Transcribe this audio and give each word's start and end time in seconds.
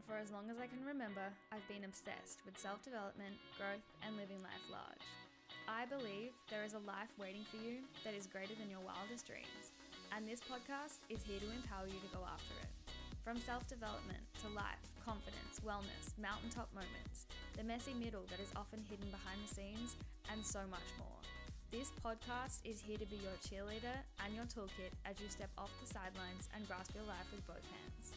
and 0.00 0.08
for 0.08 0.16
as 0.16 0.32
long 0.32 0.48
as 0.48 0.56
I 0.56 0.64
can 0.64 0.80
remember, 0.80 1.28
I've 1.52 1.66
been 1.68 1.84
obsessed 1.84 2.40
with 2.48 2.56
self 2.56 2.80
development, 2.80 3.36
growth, 3.60 3.84
and 4.00 4.16
living 4.16 4.40
life 4.40 4.64
large. 4.72 5.04
I 5.68 5.84
believe 5.84 6.32
there 6.48 6.64
is 6.64 6.72
a 6.72 6.80
life 6.88 7.12
waiting 7.20 7.44
for 7.52 7.60
you 7.60 7.84
that 8.00 8.16
is 8.16 8.24
greater 8.24 8.56
than 8.56 8.72
your 8.72 8.80
wildest 8.80 9.28
dreams, 9.28 9.76
and 10.16 10.24
this 10.24 10.40
podcast 10.40 11.04
is 11.12 11.20
here 11.20 11.36
to 11.44 11.52
empower 11.52 11.84
you 11.84 12.00
to 12.00 12.16
go 12.16 12.24
after 12.24 12.56
it. 12.64 12.72
From 13.20 13.36
self 13.44 13.68
development 13.68 14.24
to 14.40 14.48
life, 14.56 14.80
confidence, 15.04 15.60
wellness, 15.60 16.16
mountaintop 16.16 16.72
moments, 16.72 17.28
the 17.60 17.66
messy 17.68 17.92
middle 17.92 18.24
that 18.32 18.40
is 18.40 18.56
often 18.56 18.80
hidden 18.88 19.12
behind 19.12 19.36
the 19.44 19.52
scenes, 19.52 20.00
and 20.32 20.40
so 20.40 20.64
much 20.72 20.88
more. 20.96 21.20
This 21.68 21.92
podcast 22.00 22.64
is 22.64 22.80
here 22.80 22.96
to 22.96 23.08
be 23.12 23.20
your 23.20 23.36
cheerleader 23.44 24.00
and 24.24 24.32
your 24.32 24.48
toolkit 24.48 24.96
as 25.04 25.20
you 25.20 25.28
step 25.28 25.52
off 25.60 25.70
the 25.84 25.92
sidelines 25.92 26.48
and 26.56 26.64
grasp 26.64 26.96
your 26.96 27.04
life 27.04 27.28
with 27.36 27.44
both 27.44 27.62
hands. 27.68 28.16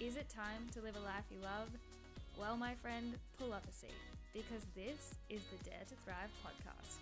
Is 0.00 0.16
it 0.16 0.28
time 0.28 0.66
to 0.72 0.82
live 0.82 0.96
a 0.96 1.00
life 1.00 1.22
you 1.30 1.38
love? 1.40 1.68
Well, 2.36 2.56
my 2.56 2.74
friend, 2.74 3.14
pull 3.38 3.52
up 3.52 3.62
a 3.70 3.72
seat 3.72 3.94
because 4.32 4.66
this 4.74 5.14
is 5.30 5.40
the 5.44 5.70
Dare 5.70 5.84
to 5.88 5.94
Thrive 6.04 6.30
podcast. 6.44 6.98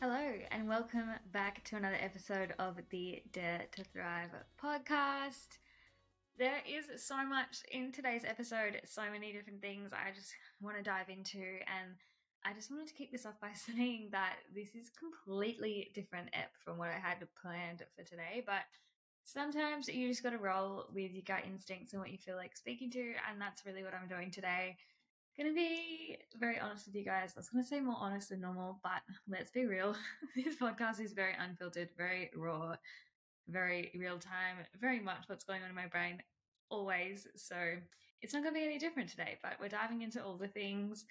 Hello, 0.00 0.32
and 0.50 0.66
welcome 0.66 1.10
back 1.32 1.62
to 1.64 1.76
another 1.76 1.98
episode 2.00 2.54
of 2.58 2.78
the 2.88 3.22
Dare 3.32 3.66
to 3.72 3.84
Thrive 3.84 4.30
podcast. 4.58 5.58
There 6.38 6.62
is 6.66 7.04
so 7.04 7.26
much 7.26 7.58
in 7.70 7.92
today's 7.92 8.24
episode, 8.24 8.80
so 8.86 9.02
many 9.12 9.34
different 9.34 9.60
things 9.60 9.92
I 9.92 10.12
just 10.14 10.32
want 10.62 10.78
to 10.78 10.82
dive 10.82 11.10
into. 11.10 11.38
And 11.38 11.96
I 12.44 12.52
just 12.54 12.70
wanted 12.70 12.88
to 12.88 12.94
kick 12.94 13.12
this 13.12 13.26
off 13.26 13.40
by 13.40 13.52
saying 13.54 14.08
that 14.12 14.36
this 14.54 14.74
is 14.74 14.90
completely 14.90 15.90
different 15.94 16.28
ep 16.32 16.50
from 16.64 16.78
what 16.78 16.88
I 16.88 16.98
had 16.98 17.18
planned 17.40 17.82
for 17.96 18.04
today. 18.04 18.42
But 18.46 18.62
sometimes 19.24 19.88
you 19.88 20.08
just 20.08 20.22
got 20.22 20.30
to 20.30 20.38
roll 20.38 20.86
with 20.92 21.12
your 21.12 21.22
gut 21.26 21.44
instincts 21.46 21.92
and 21.92 22.00
what 22.00 22.10
you 22.10 22.18
feel 22.18 22.36
like 22.36 22.56
speaking 22.56 22.90
to. 22.92 23.00
And 23.30 23.40
that's 23.40 23.66
really 23.66 23.84
what 23.84 23.94
I'm 23.94 24.08
doing 24.08 24.30
today. 24.30 24.76
Gonna 25.38 25.52
be 25.54 26.18
very 26.38 26.58
honest 26.58 26.86
with 26.86 26.96
you 26.96 27.04
guys. 27.04 27.32
I 27.34 27.40
was 27.40 27.48
gonna 27.48 27.64
say 27.64 27.80
more 27.80 27.96
honest 27.98 28.28
than 28.28 28.40
normal, 28.40 28.80
but 28.82 29.00
let's 29.28 29.50
be 29.50 29.64
real. 29.64 29.94
this 30.36 30.56
podcast 30.56 31.00
is 31.00 31.12
very 31.12 31.34
unfiltered, 31.38 31.88
very 31.96 32.30
raw, 32.34 32.74
very 33.48 33.90
real 33.96 34.18
time, 34.18 34.56
very 34.80 35.00
much 35.00 35.28
what's 35.28 35.44
going 35.44 35.62
on 35.62 35.70
in 35.70 35.74
my 35.74 35.86
brain 35.86 36.20
always. 36.68 37.26
So 37.36 37.56
it's 38.20 38.34
not 38.34 38.42
gonna 38.42 38.54
be 38.54 38.64
any 38.64 38.78
different 38.78 39.08
today, 39.08 39.38
but 39.42 39.52
we're 39.60 39.68
diving 39.68 40.02
into 40.02 40.22
all 40.22 40.36
the 40.36 40.48
things. 40.48 41.06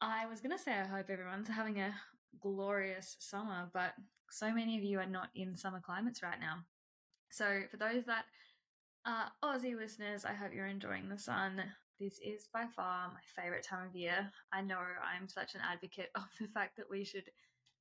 I 0.00 0.26
was 0.26 0.40
gonna 0.40 0.58
say 0.58 0.72
I 0.72 0.86
hope 0.86 1.10
everyone's 1.10 1.48
having 1.48 1.80
a 1.80 1.94
glorious 2.40 3.16
summer, 3.18 3.68
but 3.72 3.94
so 4.30 4.52
many 4.52 4.78
of 4.78 4.84
you 4.84 4.98
are 4.98 5.06
not 5.06 5.28
in 5.34 5.56
summer 5.56 5.80
climates 5.80 6.22
right 6.22 6.40
now. 6.40 6.64
So 7.30 7.62
for 7.70 7.76
those 7.76 8.04
that 8.06 8.24
are 9.06 9.30
Aussie 9.44 9.76
listeners, 9.76 10.24
I 10.24 10.32
hope 10.32 10.52
you're 10.54 10.66
enjoying 10.66 11.08
the 11.08 11.18
sun. 11.18 11.62
This 11.98 12.18
is 12.24 12.48
by 12.52 12.64
far 12.74 13.08
my 13.08 13.42
favorite 13.42 13.64
time 13.64 13.88
of 13.88 13.94
year. 13.94 14.30
I 14.52 14.62
know 14.62 14.78
I'm 14.78 15.28
such 15.28 15.54
an 15.54 15.60
advocate 15.70 16.10
of 16.14 16.24
the 16.40 16.48
fact 16.48 16.76
that 16.78 16.90
we 16.90 17.04
should 17.04 17.28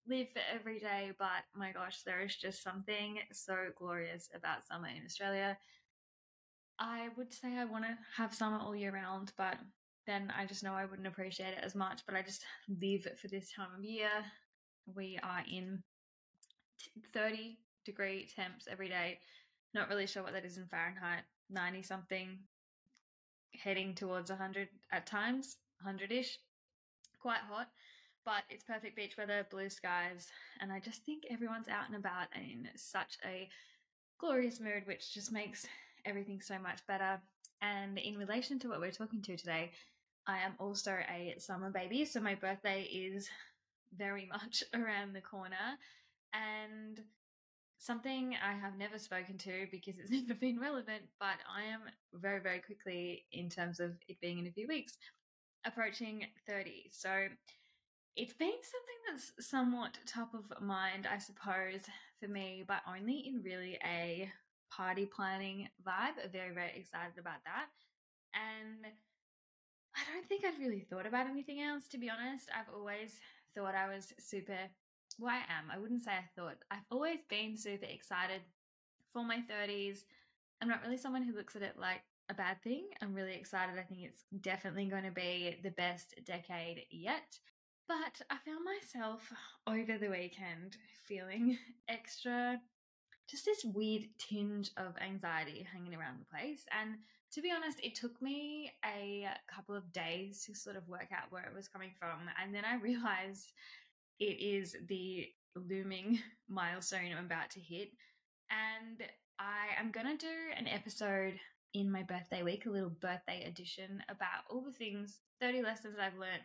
live 0.08 0.28
for 0.34 0.42
every 0.54 0.80
day, 0.80 1.12
but 1.18 1.44
my 1.56 1.72
gosh, 1.72 2.02
there 2.04 2.22
is 2.22 2.36
just 2.36 2.64
something 2.64 3.20
so 3.32 3.56
glorious 3.78 4.30
about 4.36 4.68
summer 4.68 4.88
in 4.88 5.06
Australia. 5.06 5.58
I 6.80 7.10
would 7.18 7.34
say 7.34 7.58
I 7.58 7.66
want 7.66 7.86
to 7.86 7.98
have 8.18 8.34
summer 8.34 8.58
all 8.58 8.76
year 8.76 8.92
round, 8.92 9.32
but 9.38 9.58
then 10.10 10.34
I 10.36 10.46
just 10.46 10.64
know 10.64 10.74
I 10.74 10.86
wouldn't 10.86 11.08
appreciate 11.08 11.54
it 11.54 11.64
as 11.64 11.76
much. 11.76 12.02
But 12.06 12.16
I 12.16 12.22
just 12.24 12.44
live 12.82 13.08
for 13.22 13.28
this 13.28 13.52
time 13.52 13.70
of 13.78 13.84
year. 13.84 14.10
We 14.96 15.20
are 15.22 15.44
in 15.52 15.84
30 17.14 17.58
degree 17.86 18.28
temps 18.36 18.68
every 18.70 18.90
day. 18.90 19.20
Not 19.74 19.88
really 19.88 20.08
sure 20.08 20.24
what 20.24 20.34
that 20.34 20.46
is 20.46 20.58
in 20.58 20.66
Fahrenheit, 20.66 21.24
90 21.52 21.84
something 21.84 22.40
heading 23.64 23.94
towards 23.94 24.32
100 24.32 24.68
at 24.92 25.06
times, 25.06 25.58
100 25.84 26.12
ish. 26.12 26.40
Quite 27.22 27.42
hot, 27.50 27.68
but 28.26 28.44
it's 28.50 28.64
perfect 28.64 28.96
beach 28.96 29.18
weather, 29.18 29.46
blue 29.52 29.70
skies, 29.70 30.28
and 30.62 30.72
I 30.72 30.80
just 30.80 31.04
think 31.04 31.24
everyone's 31.30 31.68
out 31.68 31.88
and 31.88 31.98
about 31.98 32.28
and 32.34 32.46
in 32.46 32.70
such 32.76 33.18
a 33.26 33.50
glorious 34.20 34.60
mood, 34.60 34.84
which 34.86 35.14
just 35.14 35.32
makes 35.32 35.68
everything 36.06 36.40
so 36.40 36.58
much 36.58 36.86
better. 36.88 37.20
And 37.62 37.98
in 37.98 38.18
relation 38.18 38.58
to 38.60 38.70
what 38.70 38.80
we're 38.80 38.92
talking 38.92 39.22
to 39.24 39.36
today, 39.36 39.72
I 40.28 40.40
am 40.40 40.54
also 40.60 40.92
a 40.92 41.36
summer 41.40 41.72
baby, 41.72 42.06
so 42.06 42.20
my 42.20 42.36
birthday 42.36 42.84
is 42.84 43.30
very 43.98 44.26
much 44.32 44.64
around 44.74 45.14
the 45.14 45.22
corner. 45.22 45.78
And 46.34 47.02
something 47.78 48.36
I 48.44 48.54
have 48.54 48.78
never 48.78 49.00
spoken 49.00 49.38
to 49.40 49.68
because 49.72 49.96
it's 49.98 50.12
never 50.28 50.34
been 50.36 50.60
relevant, 50.60 51.04
but 51.20 51.38
I 51.50 51.64
am 51.64 51.82
very, 52.14 52.40
very 52.42 52.60
quickly, 52.60 53.26
in 53.32 53.50
terms 53.50 53.80
of 53.80 53.94
it 54.08 54.20
being 54.22 54.40
in 54.40 54.48
a 54.48 54.52
few 54.52 54.68
weeks, 54.68 54.98
approaching 55.66 56.26
30. 56.48 56.90
So 56.92 57.28
it's 58.16 58.34
been 58.34 58.50
something 58.50 59.00
that's 59.10 59.50
somewhat 59.50 59.98
top 60.06 60.34
of 60.34 60.62
mind, 60.62 61.08
I 61.12 61.18
suppose, 61.18 61.82
for 62.20 62.28
me, 62.28 62.64
but 62.68 62.82
only 62.88 63.24
in 63.28 63.42
really 63.44 63.80
a 63.84 64.30
party 64.72 65.06
planning 65.06 65.70
vibe. 65.88 66.32
Very, 66.32 66.54
very 66.54 66.74
excited 66.76 67.18
about 67.18 67.44
that. 67.46 67.68
And 68.34 68.94
I 70.00 70.14
don't 70.14 70.28
think 70.28 70.46
I'd 70.46 70.60
really 70.60 70.86
thought 70.90 71.06
about 71.06 71.28
anything 71.28 71.62
else, 71.62 71.88
to 71.90 71.98
be 71.98 72.10
honest. 72.10 72.50
I've 72.56 72.74
always 72.74 73.20
thought 73.56 73.76
I 73.76 73.94
was 73.94 74.14
super 74.20 74.58
well, 75.20 75.34
I 75.34 75.40
am. 75.52 75.70
I 75.72 75.78
wouldn't 75.78 76.04
say 76.04 76.12
I 76.12 76.24
thought. 76.36 76.58
I've 76.72 76.86
always 76.90 77.20
been 77.30 77.58
super 77.58 77.86
excited 77.86 78.42
for 79.12 79.24
my 79.24 79.38
30s. 79.38 80.04
I'm 80.62 80.70
not 80.70 80.82
really 80.84 80.98
someone 80.98 81.24
who 81.24 81.36
looks 81.36 81.56
at 81.56 81.62
it 81.62 81.76
like 81.80 82.02
a 82.30 82.34
bad 82.34 82.62
thing. 82.64 82.86
I'm 83.02 83.14
really 83.14 83.34
excited. 83.34 83.78
I 83.78 83.84
think 83.84 84.02
it's 84.04 84.24
definitely 84.42 84.86
going 84.86 85.04
to 85.04 85.12
be 85.12 85.58
the 85.62 85.72
best 85.72 86.16
decade 86.26 86.84
yet. 86.90 87.38
But 87.88 88.22
I 88.30 88.38
found 88.46 88.64
myself 88.64 89.34
over 89.68 89.98
the 89.98 90.10
weekend 90.10 90.78
feeling 91.06 91.58
extra, 91.90 92.62
just 93.28 93.46
this 93.46 93.66
weird 93.66 94.04
tinge 94.18 94.72
of 94.78 94.94
anxiety 95.02 95.68
hanging 95.72 95.96
around 95.96 96.20
the 96.20 96.26
place. 96.26 96.66
And 96.80 96.98
to 97.32 97.42
be 97.42 97.52
honest, 97.52 97.80
it 97.84 97.96
took 97.96 98.22
me 98.22 98.72
a 98.86 99.28
couple 99.54 99.76
of 99.76 99.92
days 99.94 100.44
to 100.46 100.56
sort 100.56 100.76
of 100.76 100.88
work 100.88 101.08
out 101.12 101.32
where 101.32 101.44
it 101.44 101.56
was 101.56 101.68
coming 101.68 101.92
from. 102.00 102.20
And 102.42 102.54
then 102.54 102.64
I 102.66 102.76
realized 102.82 103.54
it 104.20 104.42
is 104.42 104.76
the 104.88 105.28
looming 105.56 106.20
milestone 106.50 107.12
I'm 107.18 107.26
about 107.26 107.50
to 107.52 107.60
hit. 107.60 107.92
And 108.50 109.04
I 109.38 109.80
am 109.80 109.92
going 109.92 110.08
to 110.08 110.18
do 110.18 110.34
an 110.58 110.68
episode 110.68 111.40
in 111.74 111.92
my 111.92 112.02
birthday 112.04 112.42
week, 112.42 112.66
a 112.66 112.70
little 112.70 112.90
birthday 112.90 113.44
edition 113.46 114.02
about 114.10 114.44
all 114.50 114.62
the 114.62 114.72
things, 114.72 115.20
30 115.40 115.62
lessons 115.62 115.98
I've 116.02 116.18
learned 116.18 116.44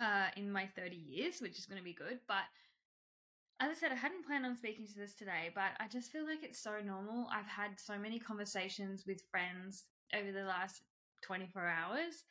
uh, 0.00 0.28
in 0.36 0.50
my 0.50 0.68
30 0.74 0.96
years, 0.96 1.40
which 1.40 1.58
is 1.58 1.66
going 1.66 1.78
to 1.78 1.84
be 1.84 1.94
good. 1.94 2.18
But 2.26 2.44
as 3.60 3.70
I 3.70 3.74
said, 3.74 3.92
I 3.92 3.96
hadn't 3.96 4.26
planned 4.26 4.44
on 4.44 4.56
speaking 4.56 4.86
to 4.86 4.94
this 4.94 5.14
today, 5.14 5.50
but 5.54 5.72
I 5.78 5.86
just 5.88 6.10
feel 6.10 6.26
like 6.26 6.42
it's 6.42 6.58
so 6.58 6.80
normal. 6.84 7.28
I've 7.32 7.46
had 7.46 7.78
so 7.78 7.96
many 7.96 8.18
conversations 8.18 9.04
with 9.06 9.22
friends 9.30 9.84
over 10.14 10.32
the 10.32 10.44
last 10.44 10.82
24 11.22 11.62
hours, 11.66 12.24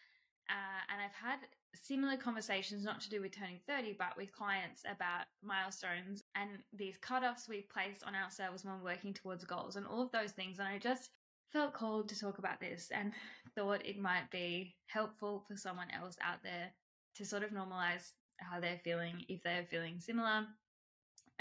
uh, 0.49 0.81
and 0.91 1.01
I've 1.01 1.15
had 1.15 1.39
similar 1.73 2.17
conversations, 2.17 2.83
not 2.83 3.01
to 3.01 3.09
do 3.09 3.21
with 3.21 3.35
turning 3.35 3.59
30, 3.67 3.95
but 3.97 4.17
with 4.17 4.31
clients 4.33 4.83
about 4.85 5.25
milestones 5.41 6.23
and 6.35 6.49
these 6.73 6.97
cutoffs 6.99 7.47
we 7.49 7.67
place 7.73 8.03
on 8.05 8.15
ourselves 8.15 8.65
when 8.65 8.83
working 8.83 9.13
towards 9.13 9.45
goals 9.45 9.75
and 9.75 9.87
all 9.87 10.01
of 10.01 10.11
those 10.11 10.31
things. 10.31 10.59
And 10.59 10.67
I 10.67 10.77
just 10.77 11.09
felt 11.51 11.73
called 11.73 12.09
to 12.09 12.19
talk 12.19 12.37
about 12.37 12.59
this 12.59 12.89
and 12.93 13.13
thought 13.55 13.85
it 13.85 13.99
might 13.99 14.29
be 14.31 14.75
helpful 14.87 15.45
for 15.47 15.55
someone 15.55 15.87
else 15.91 16.17
out 16.21 16.43
there 16.43 16.71
to 17.15 17.25
sort 17.25 17.43
of 17.43 17.51
normalize 17.51 18.11
how 18.37 18.59
they're 18.59 18.81
feeling 18.83 19.23
if 19.29 19.41
they're 19.43 19.65
feeling 19.69 19.99
similar. 19.99 20.45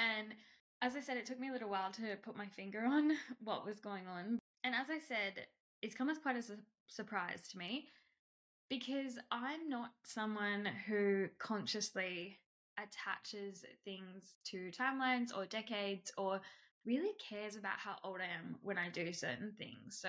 And 0.02 0.34
as 0.82 0.96
I 0.96 1.00
said, 1.00 1.16
it 1.16 1.26
took 1.26 1.38
me 1.38 1.48
a 1.48 1.52
little 1.52 1.70
while 1.70 1.92
to 1.92 2.16
put 2.22 2.36
my 2.36 2.46
finger 2.46 2.84
on 2.86 3.12
what 3.42 3.64
was 3.64 3.80
going 3.80 4.06
on. 4.06 4.38
And 4.64 4.74
as 4.74 4.90
I 4.90 4.98
said, 4.98 5.46
it's 5.80 5.94
come 5.94 6.10
as 6.10 6.18
quite 6.18 6.36
a 6.36 6.42
su- 6.42 6.58
surprise 6.88 7.42
to 7.52 7.58
me 7.58 7.88
because 8.68 9.18
I'm 9.30 9.68
not 9.68 9.90
someone 10.04 10.66
who 10.86 11.26
consciously 11.38 12.38
attaches 12.78 13.64
things 13.84 14.36
to 14.46 14.70
timelines 14.70 15.36
or 15.36 15.44
decades 15.44 16.10
or 16.16 16.40
really 16.86 17.12
cares 17.28 17.56
about 17.56 17.78
how 17.78 17.96
old 18.02 18.20
I 18.20 18.24
am 18.24 18.56
when 18.62 18.78
I 18.78 18.88
do 18.88 19.12
certain 19.12 19.52
things. 19.58 19.98
So 20.00 20.08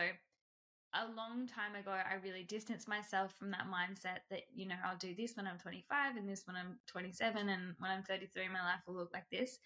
a 0.94 1.06
long 1.16 1.48
time 1.48 1.76
ago, 1.76 1.92
I 1.92 2.16
really 2.24 2.44
distanced 2.44 2.88
myself 2.88 3.34
from 3.38 3.52
that 3.52 3.66
mindset 3.68 4.22
that, 4.30 4.42
you 4.54 4.68
know, 4.68 4.76
I'll 4.86 4.98
do 4.98 5.16
this 5.16 5.36
when 5.36 5.48
I'm 5.48 5.58
25 5.58 6.18
and 6.18 6.30
this 6.30 6.44
when 6.46 6.56
I'm 6.56 6.78
27 6.88 7.50
and 7.50 7.76
when 7.80 7.92
I'm 7.92 8.04
33, 8.04 8.48
my 8.48 8.62
life 8.62 8.82
will 8.88 8.96
look 8.96 9.12
like 9.14 9.30
this 9.32 9.58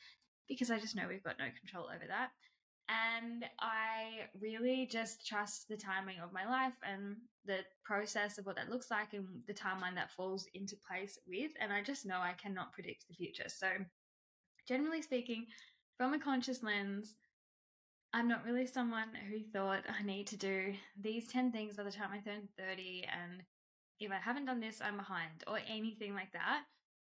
because 0.47 0.71
I 0.71 0.79
just 0.79 0.95
know 0.95 1.07
we've 1.07 1.23
got 1.23 1.39
no 1.39 1.45
control 1.59 1.85
over 1.85 2.05
that. 2.07 2.29
And 2.89 3.43
I 3.59 4.27
really 4.39 4.87
just 4.89 5.27
trust 5.27 5.67
the 5.67 5.75
timing 5.75 6.19
of 6.23 6.31
my 6.31 6.47
life 6.47 6.77
and 6.89 7.17
the 7.45 7.59
process 7.83 8.37
of 8.37 8.45
what 8.45 8.55
that 8.55 8.69
looks 8.69 8.89
like 8.89 9.13
and 9.13 9.27
the 9.45 9.53
timeline 9.53 9.95
that 9.95 10.11
falls 10.11 10.47
into 10.53 10.77
place 10.89 11.19
with. 11.27 11.51
And 11.59 11.73
I 11.73 11.83
just 11.83 12.05
know 12.05 12.19
I 12.19 12.33
cannot 12.41 12.71
predict 12.71 13.05
the 13.07 13.15
future. 13.15 13.49
So, 13.49 13.67
generally 14.67 15.01
speaking, 15.01 15.47
from 15.97 16.13
a 16.13 16.19
conscious 16.19 16.63
lens, 16.63 17.15
I'm 18.13 18.29
not 18.29 18.45
really 18.45 18.65
someone 18.65 19.09
who 19.29 19.39
thought 19.51 19.83
I 19.89 20.03
need 20.03 20.27
to 20.27 20.37
do 20.37 20.73
these 21.01 21.27
10 21.27 21.51
things 21.51 21.75
by 21.75 21.83
the 21.83 21.91
time 21.91 22.09
I 22.13 22.19
turn 22.19 22.47
30 22.57 23.05
and 23.11 23.43
if 23.99 24.11
I 24.11 24.17
haven't 24.17 24.45
done 24.45 24.59
this, 24.59 24.79
I'm 24.81 24.97
behind 24.97 25.43
or 25.47 25.59
anything 25.67 26.13
like 26.13 26.31
that. 26.33 26.63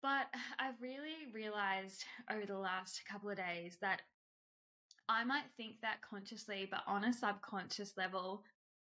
But 0.03 0.27
I've 0.59 0.81
really 0.81 1.33
realized 1.33 2.05
over 2.31 2.47
the 2.47 2.59
last 2.59 3.03
couple 3.11 3.31
of 3.31 3.37
days 3.37 3.79
that 3.81 4.03
I 5.09 5.25
might 5.25 5.51
think 5.57 5.77
that 5.83 6.03
consciously, 6.09 6.69
but 6.71 6.81
on 6.87 7.05
a 7.05 7.13
subconscious 7.13 7.95
level, 7.97 8.45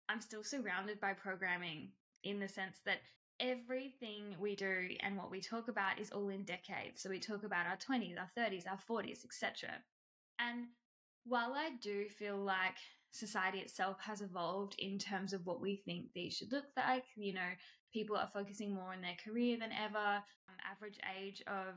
I'm 0.09 0.21
still 0.21 0.45
surrounded 0.45 1.01
by 1.01 1.13
programming 1.13 1.91
in 2.25 2.39
the 2.39 2.49
sense 2.49 2.79
that 2.85 2.99
everything 3.41 4.37
we 4.39 4.55
do 4.55 4.89
and 5.01 5.17
what 5.17 5.31
we 5.31 5.41
talk 5.41 5.69
about 5.69 5.99
is 5.99 6.11
all 6.11 6.29
in 6.29 6.45
decades. 6.45 7.03
So 7.03 7.11
we 7.11 7.19
talk 7.19 7.45
about 7.45 7.67
our 7.67 7.77
20s, 7.77 8.17
our 8.19 8.31
30s, 8.39 8.65
our 8.69 8.79
40s, 8.89 9.25
etc. 9.25 9.71
And 10.39 10.67
while 11.25 11.53
I 11.55 11.71
do 11.81 12.09
feel 12.09 12.37
like 12.37 12.77
society 13.13 13.59
itself 13.59 13.99
has 14.01 14.21
evolved 14.21 14.75
in 14.79 14.99
terms 14.99 15.33
of 15.33 15.47
what 15.47 15.61
we 15.61 15.77
think 15.77 16.07
these 16.15 16.37
should 16.37 16.53
look 16.53 16.65
like, 16.77 17.05
you 17.17 17.35
know, 17.35 17.51
people 17.93 18.17
are 18.17 18.31
focusing 18.33 18.75
more 18.75 18.93
on 18.93 19.01
their 19.01 19.17
career 19.25 19.57
than 19.59 19.71
ever. 19.73 19.99
Um, 20.49 20.57
average 20.71 20.99
age 21.19 21.43
of 21.47 21.75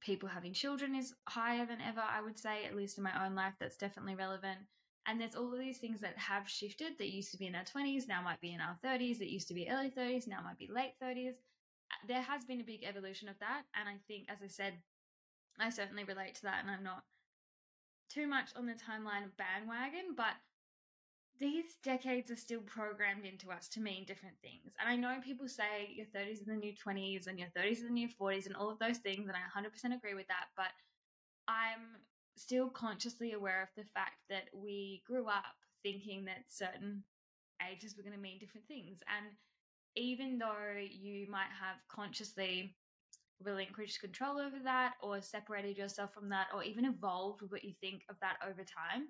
people 0.00 0.28
having 0.28 0.52
children 0.52 0.94
is 0.94 1.14
higher 1.28 1.64
than 1.66 1.80
ever, 1.80 2.00
I 2.00 2.20
would 2.22 2.38
say, 2.38 2.64
at 2.64 2.76
least 2.76 2.98
in 2.98 3.04
my 3.04 3.24
own 3.24 3.34
life, 3.34 3.54
that's 3.60 3.76
definitely 3.76 4.16
relevant. 4.16 4.58
And 5.06 5.20
there's 5.20 5.34
all 5.34 5.52
of 5.52 5.58
these 5.58 5.78
things 5.78 6.00
that 6.00 6.16
have 6.16 6.48
shifted 6.48 6.98
that 6.98 7.14
used 7.14 7.32
to 7.32 7.38
be 7.38 7.46
in 7.46 7.54
our 7.54 7.64
20s, 7.64 8.06
now 8.08 8.22
might 8.22 8.40
be 8.40 8.52
in 8.52 8.60
our 8.60 8.78
30s, 8.84 9.18
that 9.18 9.30
used 9.30 9.48
to 9.48 9.54
be 9.54 9.68
early 9.68 9.90
30s, 9.90 10.28
now 10.28 10.40
might 10.42 10.58
be 10.58 10.68
late 10.72 10.94
30s. 11.02 11.30
Uh, 11.32 12.06
there 12.06 12.22
has 12.22 12.44
been 12.44 12.60
a 12.60 12.64
big 12.64 12.84
evolution 12.84 13.28
of 13.28 13.38
that. 13.40 13.62
And 13.74 13.88
I 13.88 13.96
think, 14.06 14.26
as 14.28 14.38
I 14.42 14.48
said, 14.48 14.74
I 15.58 15.70
certainly 15.70 16.04
relate 16.04 16.36
to 16.36 16.42
that. 16.42 16.60
And 16.62 16.70
I'm 16.70 16.84
not 16.84 17.02
too 18.08 18.26
much 18.26 18.50
on 18.56 18.66
the 18.66 18.74
timeline 18.74 19.30
bandwagon, 19.36 20.14
but 20.16 20.34
these 21.42 21.76
decades 21.82 22.30
are 22.30 22.36
still 22.36 22.60
programmed 22.60 23.24
into 23.24 23.50
us 23.50 23.68
to 23.68 23.80
mean 23.80 24.04
different 24.04 24.36
things. 24.42 24.72
And 24.80 24.88
I 24.88 24.96
know 24.96 25.20
people 25.22 25.48
say 25.48 25.90
your 25.94 26.06
30s 26.06 26.42
are 26.42 26.46
the 26.46 26.56
new 26.56 26.72
20s 26.72 27.26
and 27.26 27.38
your 27.38 27.48
30s 27.56 27.80
are 27.80 27.88
the 27.88 27.92
new 27.92 28.08
40s 28.08 28.46
and 28.46 28.54
all 28.54 28.70
of 28.70 28.78
those 28.78 28.98
things, 28.98 29.28
and 29.28 29.36
I 29.36 29.60
100% 29.60 29.94
agree 29.94 30.14
with 30.14 30.28
that. 30.28 30.46
But 30.56 30.72
I'm 31.48 32.00
still 32.36 32.68
consciously 32.68 33.32
aware 33.32 33.62
of 33.62 33.68
the 33.76 33.88
fact 33.90 34.16
that 34.30 34.44
we 34.54 35.02
grew 35.06 35.26
up 35.26 35.56
thinking 35.82 36.24
that 36.24 36.44
certain 36.48 37.02
ages 37.70 37.96
were 37.96 38.02
going 38.02 38.14
to 38.14 38.22
mean 38.22 38.38
different 38.38 38.66
things. 38.68 39.00
And 39.16 39.34
even 39.96 40.38
though 40.38 40.76
you 40.78 41.30
might 41.30 41.52
have 41.60 41.76
consciously 41.88 42.76
relinquished 43.42 44.00
control 44.00 44.38
over 44.38 44.56
that 44.62 44.94
or 45.02 45.20
separated 45.20 45.76
yourself 45.76 46.14
from 46.14 46.28
that 46.28 46.46
or 46.54 46.62
even 46.62 46.84
evolved 46.84 47.42
what 47.48 47.64
you 47.64 47.72
think 47.80 48.02
of 48.08 48.16
that 48.20 48.36
over 48.48 48.62
time, 48.62 49.08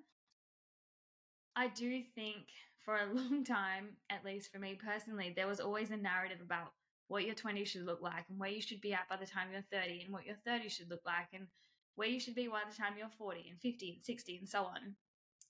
I 1.55 1.67
do 1.67 2.01
think 2.15 2.45
for 2.83 2.97
a 2.97 3.13
long 3.13 3.43
time, 3.43 3.97
at 4.09 4.25
least 4.25 4.51
for 4.51 4.59
me 4.59 4.77
personally, 4.83 5.33
there 5.35 5.47
was 5.47 5.59
always 5.59 5.91
a 5.91 5.97
narrative 5.97 6.41
about 6.41 6.73
what 7.07 7.25
your 7.25 7.35
20s 7.35 7.67
should 7.67 7.85
look 7.85 8.01
like 8.01 8.25
and 8.29 8.39
where 8.39 8.49
you 8.49 8.61
should 8.61 8.81
be 8.81 8.93
at 8.93 9.09
by 9.09 9.17
the 9.17 9.25
time 9.25 9.49
you're 9.51 9.81
30 9.81 10.03
and 10.03 10.13
what 10.13 10.25
your 10.25 10.37
30s 10.47 10.71
should 10.71 10.89
look 10.89 11.05
like 11.05 11.27
and 11.33 11.47
where 11.95 12.07
you 12.07 12.19
should 12.19 12.35
be 12.35 12.47
by 12.47 12.61
the 12.69 12.75
time 12.75 12.93
you're 12.97 13.09
40 13.09 13.45
and 13.49 13.59
50 13.59 13.91
and 13.91 14.05
60 14.05 14.37
and 14.37 14.49
so 14.49 14.63
on. 14.63 14.95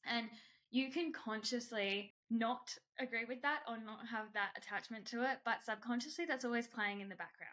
And 0.06 0.28
you 0.72 0.92
can 0.92 1.14
consciously 1.14 2.14
not 2.30 2.76
agree 3.00 3.26
with 3.26 3.42
that 3.44 3.60
or 3.68 3.78
not 3.78 4.08
have 4.10 4.26
that 4.34 4.52
attachment 4.58 5.06
to 5.06 5.22
it, 5.24 5.38
but 5.46 5.64
subconsciously 5.64 6.26
that's 6.26 6.44
always 6.44 6.68
playing 6.68 7.00
in 7.00 7.10
the 7.10 7.16
background. 7.16 7.52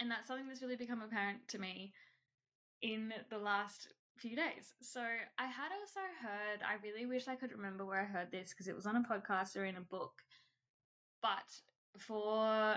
And 0.00 0.10
that's 0.10 0.26
something 0.26 0.46
that's 0.46 0.62
really 0.62 0.76
become 0.76 1.00
apparent 1.00 1.46
to 1.48 1.58
me 1.58 1.92
in 2.82 3.12
the 3.30 3.38
last 3.38 3.88
few 4.18 4.36
days. 4.36 4.74
So 4.80 5.00
I 5.00 5.46
had 5.46 5.70
also 5.78 6.00
heard, 6.22 6.60
I 6.62 6.76
really 6.82 7.06
wish 7.06 7.28
I 7.28 7.36
could 7.36 7.52
remember 7.52 7.84
where 7.84 8.00
I 8.00 8.04
heard 8.04 8.30
this 8.30 8.50
because 8.50 8.68
it 8.68 8.76
was 8.76 8.86
on 8.86 8.96
a 8.96 9.02
podcast 9.02 9.56
or 9.56 9.64
in 9.64 9.76
a 9.76 9.80
book. 9.80 10.12
But 11.22 11.48
for 11.98 12.76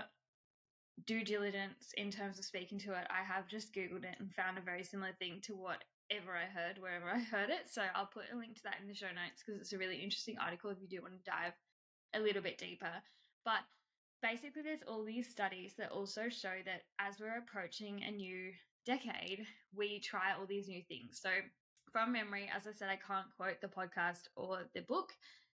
due 1.06 1.24
diligence 1.24 1.94
in 1.98 2.12
terms 2.12 2.40
of 2.40 2.46
speaking 2.46 2.80
to 2.80 2.92
it, 2.92 3.08
I 3.10 3.24
have 3.24 3.48
just 3.48 3.74
Googled 3.74 4.06
it 4.06 4.16
and 4.20 4.34
found 4.34 4.58
a 4.58 4.62
very 4.62 4.84
similar 4.84 5.14
thing 5.20 5.40
to 5.44 5.56
whatever 5.56 6.36
I 6.36 6.46
heard 6.46 6.78
wherever 6.80 7.10
I 7.10 7.20
heard 7.20 7.50
it. 7.50 7.70
So 7.70 7.82
I'll 7.96 8.06
put 8.06 8.32
a 8.34 8.38
link 8.38 8.56
to 8.56 8.64
that 8.64 8.78
in 8.82 8.88
the 8.88 8.96
show 8.96 9.08
notes 9.08 9.44
because 9.46 9.60
it's 9.60 9.74
a 9.74 9.78
really 9.78 9.98
interesting 9.98 10.38
article 10.40 10.70
if 10.70 10.82
you 10.82 10.88
do 10.88 11.02
want 11.02 11.14
to 11.14 11.32
dive 11.32 11.54
a 12.14 12.20
little 12.20 12.42
bit 12.42 12.58
deeper. 12.58 12.92
But 13.46 13.62
basically, 14.22 14.62
there's 14.62 14.84
all 14.88 15.04
these 15.04 15.30
studies 15.30 15.74
that 15.78 15.92
also 15.92 16.30
show 16.30 16.54
that 16.66 16.84
as 17.00 17.20
we're 17.20 17.38
approaching 17.38 18.04
a 18.04 18.12
new 18.12 18.52
decade, 18.86 19.46
we 19.76 20.00
try 20.00 20.34
all 20.38 20.46
these 20.46 20.68
new 20.68 20.82
things. 20.88 21.20
So, 21.22 21.30
from 21.92 22.14
memory, 22.14 22.50
as 22.56 22.68
I 22.68 22.72
said, 22.72 22.90
I 22.90 22.96
can't 22.96 23.28
quote 23.36 23.60
the 23.62 23.68
podcast 23.68 24.28
or 24.36 24.60
the 24.74 24.82
book 24.82 25.12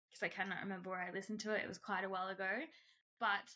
because 0.08 0.22
I 0.22 0.28
cannot 0.28 0.62
remember 0.62 0.90
where 0.90 1.00
I 1.00 1.12
listened 1.12 1.40
to 1.40 1.54
it. 1.54 1.62
It 1.62 1.68
was 1.68 1.78
quite 1.78 2.04
a 2.04 2.08
while 2.08 2.28
ago. 2.28 2.50
But 3.18 3.48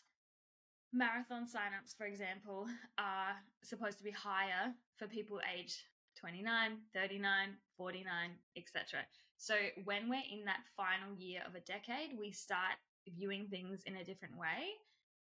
marathon 0.91 1.45
signups, 1.45 1.95
for 1.95 2.05
example, 2.05 2.67
are 2.97 3.35
supposed 3.63 3.97
to 3.99 4.03
be 4.03 4.11
higher 4.11 4.73
for 4.97 5.07
people 5.07 5.39
aged 5.55 5.77
29, 6.19 6.77
39, 6.93 7.49
49, 7.77 8.29
etc. 8.57 8.99
So 9.37 9.55
when 9.85 10.09
we're 10.09 10.27
in 10.31 10.45
that 10.45 10.61
final 10.75 11.15
year 11.17 11.41
of 11.47 11.55
a 11.55 11.61
decade, 11.61 12.17
we 12.19 12.31
start 12.31 12.77
viewing 13.07 13.47
things 13.49 13.81
in 13.85 13.95
a 13.95 14.03
different 14.03 14.37
way 14.37 14.77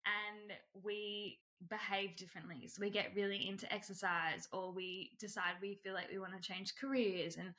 and 0.07 0.53
we 0.85 1.39
behave 1.69 2.17
differently. 2.17 2.69
So 2.69 2.81
we 2.81 2.91
get 2.91 3.13
really 3.15 3.49
into 3.49 3.73
exercise 3.73 4.49
or 4.53 4.73
we 4.73 5.13
decide 5.19 5.55
we 5.61 5.81
feel 5.83 5.95
like 5.95 6.11
we 6.11 6.19
want 6.19 6.33
to 6.35 6.41
change 6.41 6.75
careers 6.81 7.37
and 7.37 7.53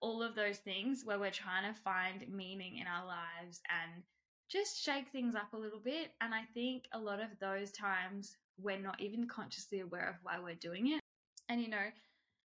all 0.00 0.22
of 0.22 0.34
those 0.34 0.58
things 0.58 1.02
where 1.04 1.18
we're 1.18 1.30
trying 1.30 1.72
to 1.72 1.80
find 1.80 2.26
meaning 2.28 2.78
in 2.78 2.86
our 2.86 3.06
lives 3.06 3.60
and 3.70 4.02
just 4.50 4.82
shake 4.82 5.08
things 5.10 5.34
up 5.34 5.52
a 5.52 5.58
little 5.58 5.78
bit. 5.78 6.10
And 6.20 6.34
I 6.34 6.42
think 6.54 6.84
a 6.92 6.98
lot 6.98 7.20
of 7.20 7.28
those 7.40 7.72
times 7.72 8.36
we're 8.58 8.78
not 8.78 9.00
even 9.00 9.26
consciously 9.26 9.80
aware 9.80 10.08
of 10.08 10.16
why 10.22 10.38
we're 10.42 10.54
doing 10.54 10.92
it. 10.92 11.00
And 11.48 11.60
you 11.60 11.68
know, 11.68 11.86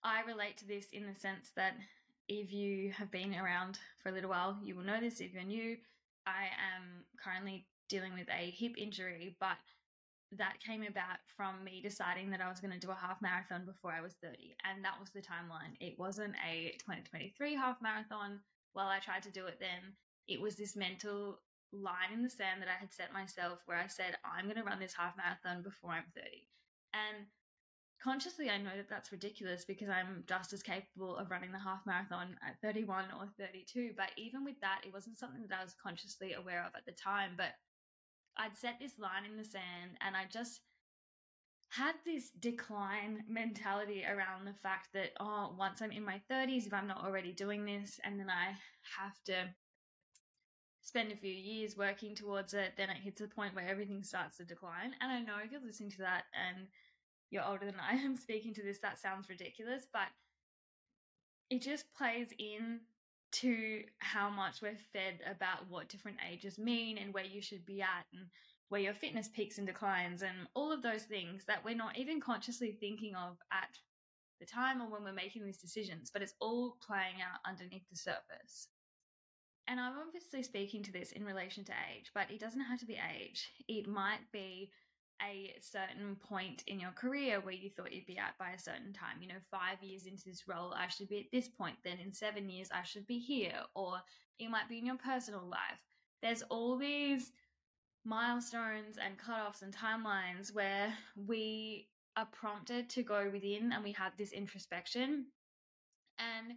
I 0.03 0.23
relate 0.23 0.57
to 0.59 0.67
this 0.67 0.87
in 0.93 1.07
the 1.07 1.19
sense 1.19 1.51
that 1.57 1.75
if 2.29 2.53
you 2.53 2.93
have 2.93 3.11
been 3.11 3.35
around 3.35 3.79
for 4.03 4.09
a 4.09 4.13
little 4.13 4.31
while, 4.31 4.57
you 4.63 4.77
will 4.77 4.85
know 4.85 5.01
this. 5.01 5.21
If 5.21 5.35
you're 5.35 5.43
new, 5.43 5.77
I 6.27 6.45
am 6.77 7.05
currently 7.23 7.67
dealing 7.91 8.15
with 8.15 8.29
a 8.31 8.51
hip 8.51 8.73
injury, 8.79 9.37
but 9.41 9.59
that 10.39 10.61
came 10.65 10.83
about 10.83 11.19
from 11.37 11.63
me 11.65 11.81
deciding 11.83 12.31
that 12.31 12.41
I 12.41 12.49
was 12.49 12.61
going 12.61 12.73
to 12.73 12.79
do 12.79 12.93
a 12.93 12.95
half 12.95 13.21
marathon 13.21 13.67
before 13.67 13.93
I 13.93 14.01
was 14.01 14.15
30. 14.23 14.55
And 14.65 14.85
that 14.85 14.99
was 15.01 15.11
the 15.11 15.21
timeline. 15.21 15.75
It 15.81 15.99
wasn't 15.99 16.35
a 16.49 16.77
2023 16.79 17.55
half 17.55 17.83
marathon. 17.83 18.39
While 18.73 18.87
I 18.87 19.01
tried 19.01 19.25
to 19.25 19.33
do 19.33 19.47
it 19.47 19.59
then, 19.59 19.99
it 20.29 20.41
was 20.41 20.55
this 20.55 20.77
mental 20.77 21.41
line 21.73 22.15
in 22.15 22.23
the 22.23 22.31
sand 22.31 22.63
that 22.63 22.69
I 22.69 22.79
had 22.79 22.93
set 22.93 23.13
myself 23.13 23.59
where 23.67 23.79
I 23.79 23.89
said, 23.89 24.17
I'm 24.25 24.45
going 24.45 24.57
to 24.57 24.63
run 24.63 24.79
this 24.79 24.95
half 24.95 25.17
marathon 25.17 25.63
before 25.63 25.91
I'm 25.91 26.07
30. 26.15 26.47
And 26.95 27.27
consciously, 28.03 28.51
I 28.51 28.59
know 28.59 28.77
that 28.77 28.89
that's 28.89 29.11
ridiculous 29.11 29.65
because 29.65 29.89
I'm 29.89 30.23
just 30.29 30.53
as 30.53 30.63
capable 30.63 31.17
of 31.17 31.31
running 31.31 31.51
the 31.51 31.59
half 31.59 31.81
marathon 31.87 32.37
at 32.47 32.61
31 32.63 33.07
or 33.19 33.27
32. 33.39 33.93
But 33.97 34.11
even 34.17 34.45
with 34.45 34.61
that, 34.61 34.83
it 34.87 34.93
wasn't 34.93 35.19
something 35.19 35.43
that 35.43 35.59
I 35.59 35.65
was 35.65 35.75
consciously 35.83 36.35
aware 36.35 36.65
of 36.65 36.73
at 36.77 36.87
the 36.87 36.93
time. 36.93 37.33
But 37.37 37.59
I'd 38.37 38.57
set 38.57 38.79
this 38.81 38.99
line 38.99 39.25
in 39.31 39.37
the 39.37 39.45
sand 39.45 39.99
and 40.01 40.17
I 40.17 40.25
just 40.31 40.61
had 41.71 41.95
this 42.05 42.31
decline 42.41 43.25
mentality 43.29 44.05
around 44.05 44.47
the 44.47 44.55
fact 44.63 44.89
that, 44.95 45.11
oh, 45.21 45.55
once 45.59 45.81
I'm 45.81 45.93
in 45.93 46.05
my 46.05 46.21
30s, 46.31 46.67
if 46.67 46.75
I'm 46.75 46.89
not 46.89 47.05
already 47.05 47.33
doing 47.33 47.65
this, 47.65 48.01
and 48.05 48.19
then 48.19 48.29
I 48.29 48.55
have 48.99 49.23
to 49.27 49.49
spend 50.83 51.13
a 51.13 51.17
few 51.17 51.33
years 51.33 51.77
working 51.77 52.15
towards 52.15 52.55
it, 52.55 52.73
then 52.77 52.91
it 52.91 52.97
hits 52.97 53.21
a 53.21 53.29
point 53.29 53.55
where 53.55 53.69
everything 53.69 54.03
starts 54.03 54.37
to 54.39 54.45
decline. 54.45 54.95
And 55.01 55.13
I 55.13 55.21
know 55.21 55.37
if 55.45 55.53
you're 55.53 55.61
listening 55.61 55.91
to 55.93 55.99
that 55.99 56.25
and 56.35 56.67
you're 57.31 57.47
older 57.47 57.67
than 57.67 57.81
I 57.81 57.95
am 57.95 58.17
speaking 58.17 58.55
to 58.55 58.63
this, 58.63 58.81
that 58.81 58.99
sounds 58.99 59.29
ridiculous, 59.29 59.87
but 59.93 60.09
it 61.51 61.63
just 61.63 61.85
plays 61.95 62.29
in 62.39 62.81
to 63.33 63.83
how 63.99 64.29
much 64.29 64.61
we're 64.63 64.77
fed 64.93 65.21
about 65.31 65.69
what 65.69 65.89
different 65.89 66.19
ages 66.31 66.59
mean 66.59 66.99
and 66.99 67.15
where 67.15 67.25
you 67.25 67.41
should 67.41 67.65
be 67.65 67.81
at 67.81 68.07
and 68.13 68.27
where 68.69 68.81
your 68.81 68.95
fitness 68.95 69.29
peaks 69.29 69.59
and 69.59 69.67
declines 69.67 70.23
and 70.23 70.47
all 70.55 70.73
of 70.73 70.83
those 70.83 71.03
things 71.03 71.45
that 71.47 71.65
we're 71.65 71.75
not 71.75 71.99
even 71.99 72.21
consciously 72.21 72.77
thinking 72.81 73.15
of 73.15 73.37
at 73.53 73.69
the 74.41 74.47
time 74.47 74.81
or 74.81 74.89
when 74.89 75.05
we're 75.05 75.13
making 75.13 75.45
these 75.45 75.59
decisions, 75.59 76.11
but 76.13 76.23
it's 76.23 76.35
all 76.41 76.77
playing 76.87 77.17
out 77.21 77.41
underneath 77.47 77.89
the 77.91 77.97
surface. 77.97 78.69
And 79.69 79.79
I'm 79.79 79.99
obviously 80.05 80.43
speaking 80.43 80.83
to 80.85 80.93
this 80.93 81.13
in 81.13 81.25
relation 81.25 81.65
to 81.65 81.73
age, 81.95 82.11
but 82.15 82.31
it 82.31 82.41
doesn't 82.41 82.61
have 82.61 82.81
to 82.81 82.87
be 82.87 82.99
age. 83.17 83.49
It 83.69 83.87
might 83.87 84.21
be 84.33 84.71
a 85.29 85.55
certain 85.61 86.17
point 86.17 86.63
in 86.67 86.81
your 86.81 86.93
career 86.93 87.41
where 87.41 87.55
you 87.55 87.71
thought 87.71 87.93
you'd 87.93 88.07
be 88.07 88.19
at 88.19 88.39
by 88.39 88.51
a 88.51 88.59
certain 88.59 88.93
time. 88.93 89.21
You 89.21 89.29
know, 89.29 89.41
five 89.51 89.83
years 89.83 90.07
into 90.07 90.25
this 90.25 90.49
role, 90.49 90.75
I 90.75 90.89
should 90.89 91.09
be 91.09 91.21
at 91.21 91.31
this 91.33 91.49
point. 91.49 91.77
Then 91.85 91.99
in 91.99 92.13
seven 92.13 92.49
years, 92.49 92.69
I 92.73 92.83
should 92.83 93.07
be 93.07 93.19
here. 93.19 93.55
Or 93.75 94.01
it 94.39 94.51
might 94.51 94.69
be 94.69 94.79
in 94.79 94.87
your 94.87 94.97
personal 94.97 95.47
life. 95.47 95.81
There's 96.23 96.43
all 96.43 96.77
these 96.77 97.33
milestones 98.05 98.97
and 98.99 99.19
cutoffs 99.19 99.63
and 99.63 99.75
timelines 99.75 100.55
where 100.55 100.93
we 101.27 101.89
are 102.17 102.27
prompted 102.33 102.89
to 102.91 103.03
go 103.03 103.29
within 103.33 103.73
and 103.73 103.85
we 103.85 103.93
have 103.93 104.13
this 104.17 104.33
introspection. 104.33 105.27
And 106.19 106.57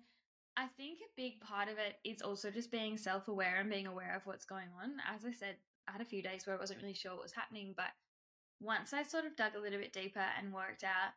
I 0.56 0.68
think 0.78 1.00
a 1.00 1.22
big 1.22 1.40
part 1.42 1.68
of 1.68 1.78
it 1.78 1.98
is 2.04 2.22
also 2.22 2.52
just 2.52 2.72
being 2.72 2.98
self 2.98 3.28
aware 3.28 3.60
and 3.60 3.70
being 3.70 3.88
aware 3.88 4.16
of 4.16 4.26
what's 4.26 4.46
going 4.46 4.68
on. 4.82 4.94
As 5.14 5.26
I 5.26 5.32
said, 5.32 5.56
I 5.88 5.92
had 5.92 6.02
a 6.02 6.06
few 6.06 6.22
days 6.22 6.46
where 6.46 6.56
I 6.56 6.60
wasn't 6.60 6.82
really 6.82 6.94
sure 6.94 7.14
what 7.14 7.24
was 7.24 7.34
happening, 7.34 7.74
but 7.76 7.88
once 8.60 8.94
I 8.94 9.04
sort 9.04 9.26
of 9.26 9.36
dug 9.36 9.56
a 9.56 9.60
little 9.60 9.80
bit 9.80 9.94
deeper 9.94 10.26
and 10.38 10.54
worked 10.54 10.84
out 10.84 11.14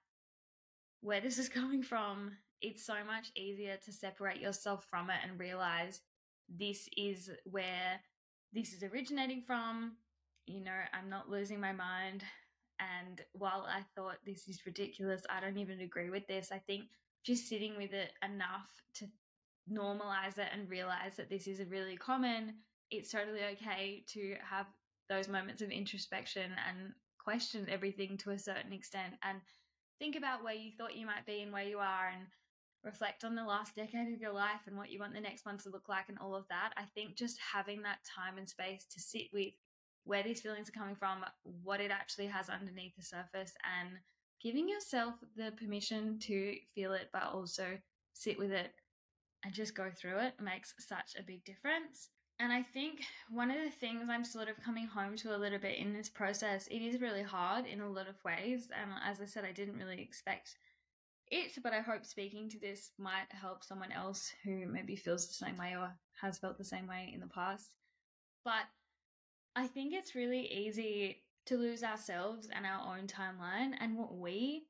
where 1.01 1.21
this 1.21 1.39
is 1.39 1.49
coming 1.61 1.83
from, 1.83 2.33
it's 2.61 2.85
so 2.85 3.05
much 3.07 3.31
easier 3.37 3.77
to 3.85 3.93
separate 3.93 4.41
yourself 4.41 4.87
from 4.89 5.11
it 5.11 5.19
and 5.29 5.39
realize 5.39 6.01
this 6.49 6.89
is 6.97 7.31
where 7.45 8.01
this 8.53 8.73
is 8.73 8.83
originating 8.83 9.43
from. 9.43 9.97
You 10.47 10.63
know, 10.63 10.79
I'm 10.93 11.11
not 11.11 11.29
losing 11.29 11.61
my 11.61 11.73
mind. 11.73 12.23
And 12.79 13.23
while 13.33 13.67
I 13.69 13.83
thought 13.95 14.17
this 14.25 14.49
is 14.49 14.67
ridiculous, 14.67 15.23
I 15.31 15.41
don't 15.41 15.59
even 15.59 15.81
agree 15.81 16.11
with 16.11 16.27
this. 16.27 16.51
I 16.53 16.59
think 16.59 16.85
just 17.25 17.49
sitting 17.49 17.77
with 17.77 17.93
it 17.93 18.13
enough 18.23 18.69
to 18.95 19.07
normalize 19.71 20.39
it 20.39 20.49
and 20.53 20.69
realize 20.69 21.17
that 21.17 21.29
this 21.29 21.47
is 21.47 21.61
really 21.69 21.97
common, 21.97 22.55
it's 22.91 23.11
totally 23.11 23.41
okay 23.53 24.05
to 24.09 24.37
have 24.49 24.67
those 25.09 25.29
moments 25.29 25.63
of 25.63 25.71
introspection 25.71 26.53
and 26.69 26.93
question 27.27 27.67
everything 27.69 28.17
to 28.17 28.31
a 28.31 28.39
certain 28.39 28.73
extent 28.73 29.15
and 29.25 29.41
think 29.99 30.15
about 30.15 30.45
where 30.45 30.55
you 30.55 30.71
thought 30.79 30.97
you 30.97 31.07
might 31.07 31.27
be 31.27 31.43
and 31.43 31.53
where 31.53 31.65
you 31.65 31.79
are 31.79 32.09
and 32.15 32.25
reflect 32.85 33.25
on 33.25 33.35
the 33.35 33.43
last 33.43 33.75
decade 33.75 34.15
of 34.15 34.21
your 34.21 34.33
life 34.33 34.61
and 34.69 34.77
what 34.77 34.91
you 34.93 35.01
want 35.01 35.13
the 35.13 35.21
next 35.21 35.45
one 35.45 35.59
to 35.59 35.69
look 35.71 35.89
like 35.89 36.09
and 36.09 36.19
all 36.21 36.37
of 36.37 36.47
that. 36.49 36.71
I 36.77 36.85
think 36.95 37.17
just 37.17 37.37
having 37.53 37.83
that 37.83 37.99
time 38.05 38.39
and 38.39 38.49
space 38.49 38.87
to 38.93 39.01
sit 39.01 39.25
with 39.33 39.55
where 40.05 40.23
these 40.23 40.41
feelings 40.41 40.69
are 40.69 40.79
coming 40.79 40.95
from, 40.95 41.25
what 41.65 41.81
it 41.81 41.91
actually 41.91 42.29
has 42.29 42.49
underneath 42.49 42.95
the 42.97 43.03
surface, 43.03 43.55
and 43.81 43.97
giving 44.41 44.69
yourself 44.69 45.15
the 45.37 45.53
permission 45.59 46.21
to 46.21 46.55
feel 46.77 46.93
it, 46.93 47.09
but 47.13 47.25
also 47.25 47.77
sit 48.13 48.39
with 48.39 48.53
it 48.53 48.71
and 49.45 49.53
just 49.53 49.75
go 49.75 49.91
through 49.91 50.19
it 50.19 50.35
makes 50.41 50.75
such 50.79 51.17
a 51.19 51.25
big 51.25 51.45
difference. 51.45 52.11
And 52.39 52.53
I 52.53 52.63
think 52.63 53.01
one 53.31 53.51
of 53.51 53.57
the 53.57 53.71
things 53.71 54.09
I'm 54.11 54.25
sort 54.25 54.49
of 54.49 54.63
coming 54.63 54.87
home 54.87 55.17
to 55.17 55.35
a 55.35 55.39
little 55.39 55.59
bit 55.59 55.79
in 55.79 55.95
this 55.95 56.11
process, 56.11 56.67
it 56.67 56.83
is 56.83 57.01
really 57.01 57.23
hard 57.23 57.65
in 57.67 57.81
a 57.81 57.91
lot 57.91 58.09
of 58.09 58.23
ways. 58.25 58.69
And 58.79 58.91
as 59.03 59.21
I 59.21 59.25
said, 59.25 59.45
I 59.45 59.53
didn't 59.53 59.79
really 59.79 60.03
expect 60.03 60.57
it, 61.29 61.53
but 61.63 61.73
I 61.73 61.81
hope 61.81 62.05
speaking 62.05 62.49
to 62.51 62.61
this 62.61 62.91
might 62.99 63.31
help 63.31 63.65
someone 63.65 63.91
else 63.91 64.33
who 64.45 64.67
maybe 64.67 64.97
feels 64.97 65.27
the 65.27 65.33
same 65.33 65.57
way 65.57 65.75
or 65.77 65.91
has 66.21 66.39
felt 66.39 66.59
the 66.59 66.65
same 66.65 66.87
way 66.87 67.11
in 67.13 67.21
the 67.21 67.27
past. 67.27 67.73
But 68.45 68.65
I 69.57 69.67
think 69.67 69.95
it's 69.95 70.15
really 70.15 70.47
easy 70.53 71.23
to 71.47 71.57
lose 71.57 71.83
ourselves 71.83 72.49
and 72.55 72.67
our 72.67 72.97
own 72.97 73.07
timeline 73.07 73.73
and 73.81 73.97
what 73.97 74.15
we 74.15 74.67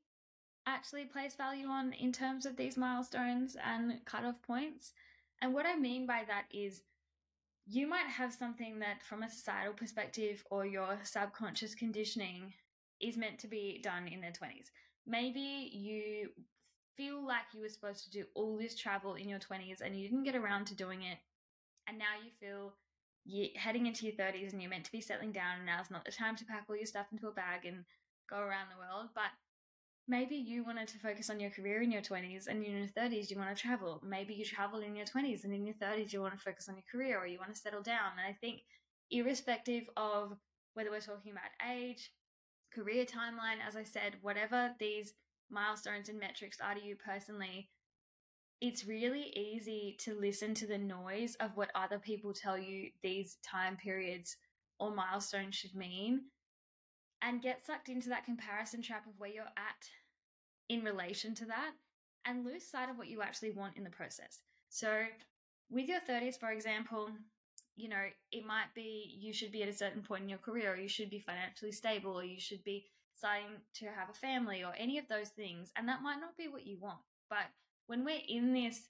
actually 0.65 1.05
place 1.05 1.35
value 1.35 1.67
on 1.67 1.93
in 1.93 2.11
terms 2.11 2.45
of 2.45 2.55
these 2.55 2.77
milestones 2.77 3.57
and 3.63 3.99
cutoff 4.05 4.41
points. 4.41 4.93
And 5.41 5.53
what 5.53 5.65
I 5.65 5.75
mean 5.75 6.05
by 6.07 6.23
that 6.27 6.45
is 6.51 6.81
you 7.69 7.87
might 7.87 8.07
have 8.07 8.33
something 8.33 8.79
that, 8.79 9.03
from 9.03 9.23
a 9.23 9.29
societal 9.29 9.73
perspective 9.73 10.43
or 10.49 10.65
your 10.65 10.97
subconscious 11.03 11.75
conditioning, 11.75 12.53
is 13.01 13.17
meant 13.17 13.39
to 13.39 13.47
be 13.47 13.79
done 13.83 14.07
in 14.07 14.21
their 14.21 14.31
20s. 14.31 14.71
Maybe 15.05 15.69
you 15.73 16.29
feel 16.95 17.25
like 17.25 17.53
you 17.53 17.61
were 17.61 17.69
supposed 17.69 18.05
to 18.05 18.11
do 18.11 18.25
all 18.33 18.57
this 18.57 18.75
travel 18.75 19.15
in 19.15 19.29
your 19.29 19.39
20s 19.39 19.81
and 19.81 19.95
you 19.95 20.07
didn't 20.07 20.23
get 20.23 20.35
around 20.35 20.65
to 20.67 20.75
doing 20.75 21.03
it. 21.03 21.17
And 21.87 21.97
now 21.97 22.15
you 22.23 22.31
feel 22.39 22.73
you're 23.25 23.49
heading 23.55 23.85
into 23.85 24.05
your 24.05 24.15
30s 24.15 24.53
and 24.53 24.61
you're 24.61 24.71
meant 24.71 24.85
to 24.85 24.91
be 24.91 25.01
settling 25.01 25.33
down, 25.33 25.57
and 25.57 25.65
now's 25.65 25.91
not 25.91 26.05
the 26.05 26.11
time 26.11 26.35
to 26.37 26.45
pack 26.45 26.65
all 26.69 26.75
your 26.77 26.85
stuff 26.85 27.07
into 27.11 27.27
a 27.27 27.33
bag 27.33 27.65
and 27.65 27.83
go 28.29 28.37
around 28.37 28.67
the 28.71 28.79
world. 28.79 29.09
But 29.13 29.31
maybe 30.07 30.35
you 30.35 30.63
wanted 30.63 30.87
to 30.87 30.99
focus 30.99 31.29
on 31.29 31.39
your 31.39 31.49
career 31.49 31.81
in 31.81 31.91
your 31.91 32.01
20s 32.01 32.47
and 32.47 32.63
in 32.63 32.77
your 32.77 32.87
30s 32.87 33.29
you 33.29 33.37
want 33.37 33.55
to 33.55 33.61
travel. 33.61 34.01
Maybe 34.05 34.33
you 34.33 34.45
travel 34.45 34.79
in 34.79 34.95
your 34.95 35.05
20s 35.05 35.43
and 35.43 35.53
in 35.53 35.65
your 35.65 35.75
30s 35.75 36.13
you 36.13 36.21
want 36.21 36.33
to 36.33 36.39
focus 36.39 36.69
on 36.69 36.75
your 36.75 36.85
career 36.91 37.19
or 37.19 37.27
you 37.27 37.39
want 37.39 37.53
to 37.53 37.59
settle 37.59 37.81
down. 37.81 38.11
And 38.17 38.27
i 38.27 38.37
think 38.39 38.61
irrespective 39.11 39.89
of 39.95 40.37
whether 40.73 40.91
we're 40.91 40.99
talking 40.99 41.31
about 41.31 41.69
age 41.73 42.11
career 42.73 43.05
timeline 43.05 43.57
as 43.65 43.77
i 43.77 43.83
said 43.83 44.15
whatever 44.21 44.71
these 44.79 45.13
milestones 45.49 46.09
and 46.09 46.19
metrics 46.19 46.57
are 46.59 46.75
to 46.75 46.83
you 46.83 46.95
personally 46.95 47.69
it's 48.59 48.85
really 48.85 49.31
easy 49.35 49.95
to 49.99 50.19
listen 50.19 50.53
to 50.53 50.67
the 50.67 50.77
noise 50.77 51.35
of 51.39 51.55
what 51.55 51.71
other 51.73 51.99
people 51.99 52.33
tell 52.33 52.57
you 52.57 52.89
these 53.01 53.37
time 53.43 53.77
periods 53.77 54.35
or 54.79 54.93
milestones 54.93 55.55
should 55.55 55.73
mean 55.73 56.21
and 57.21 57.41
get 57.41 57.65
sucked 57.65 57.89
into 57.89 58.09
that 58.09 58.25
comparison 58.25 58.81
trap 58.81 59.05
of 59.07 59.13
where 59.17 59.29
you're 59.29 59.43
at 59.43 59.89
in 60.69 60.83
relation 60.83 61.33
to 61.35 61.45
that 61.45 61.71
and 62.25 62.45
lose 62.45 62.65
sight 62.65 62.89
of 62.89 62.97
what 62.97 63.07
you 63.07 63.21
actually 63.21 63.51
want 63.51 63.77
in 63.77 63.83
the 63.83 63.89
process. 63.89 64.39
So, 64.69 65.05
with 65.69 65.87
your 65.87 65.99
30s, 66.01 66.39
for 66.39 66.51
example, 66.51 67.09
you 67.75 67.89
know, 67.89 68.03
it 68.31 68.45
might 68.45 68.73
be 68.75 69.15
you 69.19 69.33
should 69.33 69.51
be 69.51 69.63
at 69.63 69.69
a 69.69 69.73
certain 69.73 70.01
point 70.01 70.23
in 70.23 70.29
your 70.29 70.39
career, 70.39 70.73
or 70.73 70.77
you 70.77 70.87
should 70.87 71.09
be 71.09 71.19
financially 71.19 71.71
stable, 71.71 72.19
or 72.19 72.23
you 72.23 72.39
should 72.39 72.63
be 72.63 72.85
starting 73.15 73.45
to 73.75 73.85
have 73.85 74.09
a 74.09 74.13
family, 74.13 74.63
or 74.63 74.73
any 74.77 74.97
of 74.97 75.07
those 75.07 75.29
things. 75.29 75.71
And 75.75 75.87
that 75.87 76.01
might 76.01 76.19
not 76.19 76.37
be 76.37 76.47
what 76.47 76.65
you 76.65 76.77
want. 76.79 76.99
But 77.29 77.45
when 77.87 78.03
we're 78.03 78.21
in 78.27 78.53
this 78.53 78.89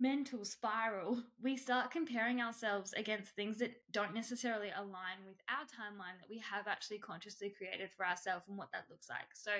mental 0.00 0.44
spiral, 0.44 1.22
we 1.42 1.56
start 1.56 1.90
comparing 1.90 2.40
ourselves 2.40 2.92
against 2.94 3.34
things 3.34 3.58
that 3.58 3.72
don't 3.92 4.14
necessarily 4.14 4.70
align 4.76 5.24
with 5.26 5.36
our 5.48 5.64
timeline 5.64 6.18
that 6.20 6.28
we 6.28 6.38
have 6.38 6.66
actually 6.66 6.98
consciously 6.98 7.54
created 7.56 7.90
for 7.96 8.04
ourselves 8.04 8.44
and 8.48 8.58
what 8.58 8.72
that 8.72 8.86
looks 8.90 9.08
like. 9.08 9.28
So 9.34 9.50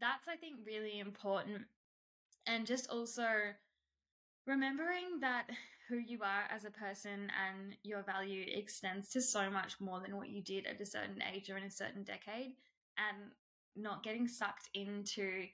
that's, 0.00 0.28
I 0.28 0.36
think, 0.36 0.56
really 0.64 1.00
important. 1.00 1.62
And 2.46 2.66
just 2.66 2.88
also 2.88 3.26
remembering 4.46 5.20
that 5.20 5.46
who 5.88 5.98
you 5.98 6.20
are 6.22 6.44
as 6.54 6.64
a 6.64 6.70
person 6.70 7.30
and 7.46 7.76
your 7.82 8.02
value 8.02 8.44
extends 8.46 9.10
to 9.10 9.20
so 9.20 9.50
much 9.50 9.80
more 9.80 10.00
than 10.00 10.16
what 10.16 10.28
you 10.28 10.40
did 10.40 10.66
at 10.66 10.80
a 10.80 10.86
certain 10.86 11.20
age 11.34 11.50
or 11.50 11.56
in 11.56 11.64
a 11.64 11.70
certain 11.70 12.04
decade, 12.04 12.54
and 12.96 13.32
not 13.76 14.02
getting 14.02 14.28
sucked 14.28 14.68
into 14.74 15.44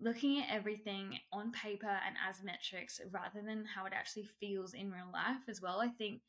looking 0.00 0.42
at 0.42 0.50
everything 0.50 1.18
on 1.32 1.52
paper 1.52 1.86
and 2.06 2.16
as 2.28 2.42
metrics 2.42 3.00
rather 3.10 3.40
than 3.44 3.64
how 3.64 3.86
it 3.86 3.92
actually 3.94 4.28
feels 4.40 4.74
in 4.74 4.90
real 4.90 5.10
life 5.12 5.48
as 5.48 5.62
well. 5.62 5.80
I 5.80 5.88
think 5.88 6.20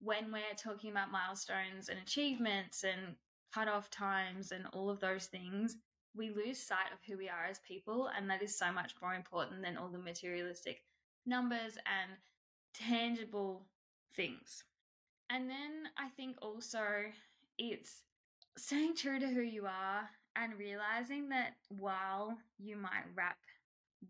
when 0.00 0.30
we're 0.30 0.42
talking 0.56 0.90
about 0.90 1.10
milestones 1.10 1.88
and 1.88 1.98
achievements 1.98 2.84
and 2.84 3.16
cutoff 3.54 3.90
times 3.90 4.52
and 4.52 4.66
all 4.72 4.90
of 4.90 5.00
those 5.00 5.26
things, 5.26 5.76
we 6.16 6.30
lose 6.30 6.58
sight 6.58 6.92
of 6.92 6.98
who 7.06 7.16
we 7.16 7.28
are 7.28 7.46
as 7.48 7.58
people. 7.60 8.10
And 8.16 8.28
that 8.30 8.42
is 8.42 8.56
so 8.56 8.70
much 8.70 8.94
more 9.00 9.14
important 9.14 9.62
than 9.62 9.76
all 9.76 9.88
the 9.88 9.98
materialistic 9.98 10.82
numbers 11.26 11.76
and 11.86 12.12
tangible 12.74 13.66
things. 14.14 14.64
And 15.30 15.48
then 15.48 15.88
I 15.96 16.08
think 16.10 16.36
also 16.42 16.84
it's 17.58 18.02
staying 18.56 18.94
true 18.94 19.18
to 19.18 19.26
who 19.26 19.40
you 19.40 19.66
are 19.66 20.08
and 20.36 20.58
realizing 20.58 21.28
that 21.30 21.54
while 21.68 22.36
you 22.58 22.76
might 22.76 23.04
wrap 23.14 23.38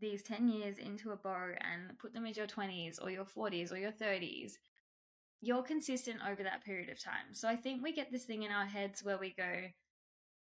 these 0.01 0.23
10 0.23 0.49
years 0.49 0.79
into 0.79 1.11
a 1.11 1.17
bow 1.17 1.51
and 1.61 1.99
put 1.99 2.13
them 2.13 2.27
as 2.27 2.37
your 2.37 2.47
20s 2.47 3.03
or 3.03 3.11
your 3.11 3.25
40s 3.25 3.73
or 3.73 3.77
your 3.77 3.93
30s, 3.93 4.55
you're 5.41 5.63
consistent 5.63 6.19
over 6.29 6.43
that 6.43 6.65
period 6.65 6.89
of 6.89 7.03
time. 7.03 7.33
So 7.33 7.49
I 7.49 7.57
think 7.57 7.83
we 7.83 7.93
get 7.93 8.11
this 8.11 8.25
thing 8.25 8.43
in 8.43 8.51
our 8.51 8.65
heads 8.65 9.05
where 9.05 9.19
we 9.19 9.35
go, 9.37 9.53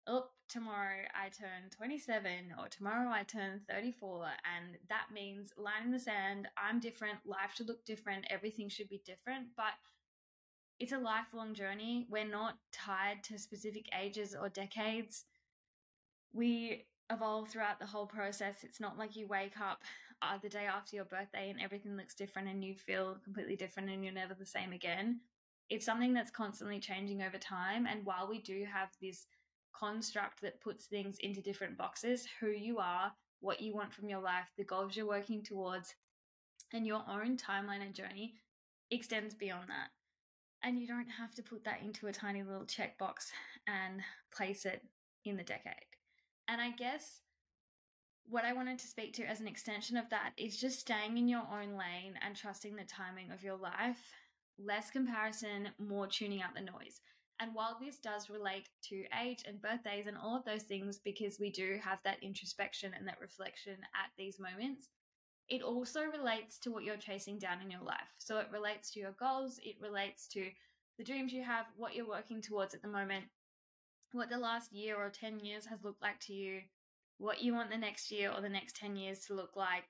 oh, 0.07 0.27
tomorrow 0.49 1.05
I 1.15 1.31
turn 1.31 1.71
27 1.71 2.55
or 2.59 2.69
tomorrow 2.69 3.11
I 3.11 3.23
turn 3.23 3.63
34. 3.69 4.27
And 4.27 4.77
that 4.89 5.07
means 5.13 5.53
line 5.57 5.87
in 5.87 5.91
the 5.91 5.99
sand, 5.99 6.49
I'm 6.59 6.81
different, 6.81 7.19
life 7.25 7.53
should 7.55 7.69
look 7.69 7.85
different, 7.87 8.27
everything 8.31 8.69
should 8.69 8.89
be 8.89 9.03
different. 9.07 9.47
But 9.57 9.73
it's 10.79 10.93
a 10.93 10.99
lifelong 10.99 11.55
journey. 11.55 12.07
We're 12.11 12.29
not 12.29 12.59
tied 12.73 13.23
to 13.25 13.39
specific 13.39 13.87
ages 13.99 14.37
or 14.39 14.49
decades 14.49 15.25
we 16.35 16.85
evolve 17.11 17.49
throughout 17.49 17.79
the 17.79 17.87
whole 17.87 18.07
process. 18.07 18.57
It's 18.63 18.81
not 18.81 18.99
like 18.99 19.17
you 19.17 19.27
wake 19.27 19.59
up 19.61 19.83
uh, 20.21 20.39
the 20.43 20.49
day 20.49 20.67
after 20.67 20.97
your 20.97 21.05
birthday 21.05 21.51
and 21.51 21.61
everything 21.61 21.97
looks 21.97 22.15
different 22.15 22.49
and 22.49 22.65
you 22.65 22.75
feel 22.75 23.17
completely 23.25 23.57
different 23.57 23.91
and 23.91 24.05
you're 24.05 24.13
never 24.13 24.35
the 24.35 24.45
same 24.45 24.73
again. 24.73 25.21
It's 25.71 25.87
something 25.87 26.13
that's 26.13 26.31
constantly 26.31 26.81
changing 26.81 27.23
over 27.23 27.39
time. 27.39 27.87
And 27.87 28.05
while 28.05 28.29
we 28.29 28.41
do 28.41 28.67
have 28.71 28.89
this 29.01 29.27
construct 29.79 30.41
that 30.43 30.61
puts 30.61 30.87
things 30.87 31.17
into 31.21 31.41
different 31.41 31.79
boxes, 31.79 32.27
who 32.41 32.49
you 32.49 32.79
are, 32.79 33.13
what 33.41 33.61
you 33.61 33.75
want 33.75 33.93
from 33.93 34.09
your 34.09 34.21
life, 34.21 34.47
the 34.57 34.65
goals 34.65 34.97
you're 34.97 35.07
working 35.07 35.43
towards, 35.43 35.95
and 36.73 36.87
your 36.87 37.03
own 37.09 37.37
timeline 37.37 37.85
and 37.85 37.95
journey 37.95 38.35
extends 38.91 39.35
beyond 39.35 39.69
that. 39.69 39.89
And 40.63 40.79
you 40.79 40.87
don't 40.87 41.09
have 41.09 41.35
to 41.35 41.43
put 41.43 41.65
that 41.65 41.83
into 41.83 42.07
a 42.07 42.13
tiny 42.13 42.43
little 42.43 42.65
checkbox 42.65 43.31
and 43.67 44.01
place 44.35 44.65
it 44.65 44.83
in 45.25 45.37
the 45.37 45.43
decade. 45.43 45.94
And 46.49 46.61
I 46.61 46.71
guess 46.71 47.21
what 48.29 48.45
I 48.45 48.53
wanted 48.53 48.79
to 48.79 48.87
speak 48.87 49.13
to 49.15 49.25
as 49.25 49.41
an 49.41 49.49
extension 49.49 49.97
of 49.97 50.09
that 50.11 50.33
is 50.37 50.61
just 50.61 50.81
staying 50.81 51.19
in 51.19 51.29
your 51.29 51.47
own 51.51 51.77
lane 51.77 52.15
and 52.25 52.37
trusting 52.37 52.77
the 52.77 52.85
timing 52.85 53.31
of 53.31 53.43
your 53.43 53.57
life. 53.57 54.01
Less 54.59 54.91
comparison, 54.91 55.69
more 55.79 56.07
tuning 56.07 56.43
out 56.43 56.55
the 56.55 56.61
noise. 56.61 57.01
And 57.41 57.55
while 57.55 57.77
this 57.81 57.99
does 57.99 58.31
relate 58.31 58.69
to 58.89 59.05
age 59.21 59.43
and 59.47 59.61
birthdays 59.61 60.07
and 60.07 60.17
all 60.17 60.37
of 60.37 60.45
those 60.45 60.63
things, 60.63 61.01
because 61.05 61.41
we 61.41 61.51
do 61.51 61.79
have 61.83 61.99
that 62.05 62.23
introspection 62.23 62.93
and 62.97 63.07
that 63.09 63.21
reflection 63.21 63.75
at 63.95 64.11
these 64.17 64.39
moments, 64.39 64.89
it 65.49 65.63
also 65.63 66.03
relates 66.05 66.59
to 66.61 66.71
what 66.71 66.85
you're 66.85 66.97
chasing 66.97 67.39
down 67.39 67.61
in 67.61 67.71
your 67.71 67.83
life. 67.83 68.15
So 68.19 68.39
it 68.39 68.47
relates 68.53 68.91
to 68.93 69.01
your 69.01 69.13
goals, 69.19 69.59
it 69.65 69.77
relates 69.81 70.29
to 70.29 70.47
the 70.97 71.05
dreams 71.05 71.33
you 71.33 71.43
have, 71.43 71.67
what 71.77 71.95
you're 71.95 72.09
working 72.09 72.41
towards 72.41 72.75
at 72.75 72.83
the 72.83 72.89
moment, 72.89 73.25
what 74.15 74.31
the 74.31 74.39
last 74.39 74.73
year 74.73 74.97
or 74.97 75.11
10 75.11 75.41
years 75.41 75.67
has 75.67 75.83
looked 75.83 76.03
like 76.03 76.21
to 76.21 76.33
you, 76.33 76.61
what 77.19 77.43
you 77.43 77.55
want 77.55 77.71
the 77.71 77.77
next 77.77 78.11
year 78.11 78.31
or 78.31 78.41
the 78.41 78.49
next 78.49 78.77
10 78.77 78.97
years 78.97 79.21
to 79.27 79.35
look 79.35 79.57
like. 79.57 79.85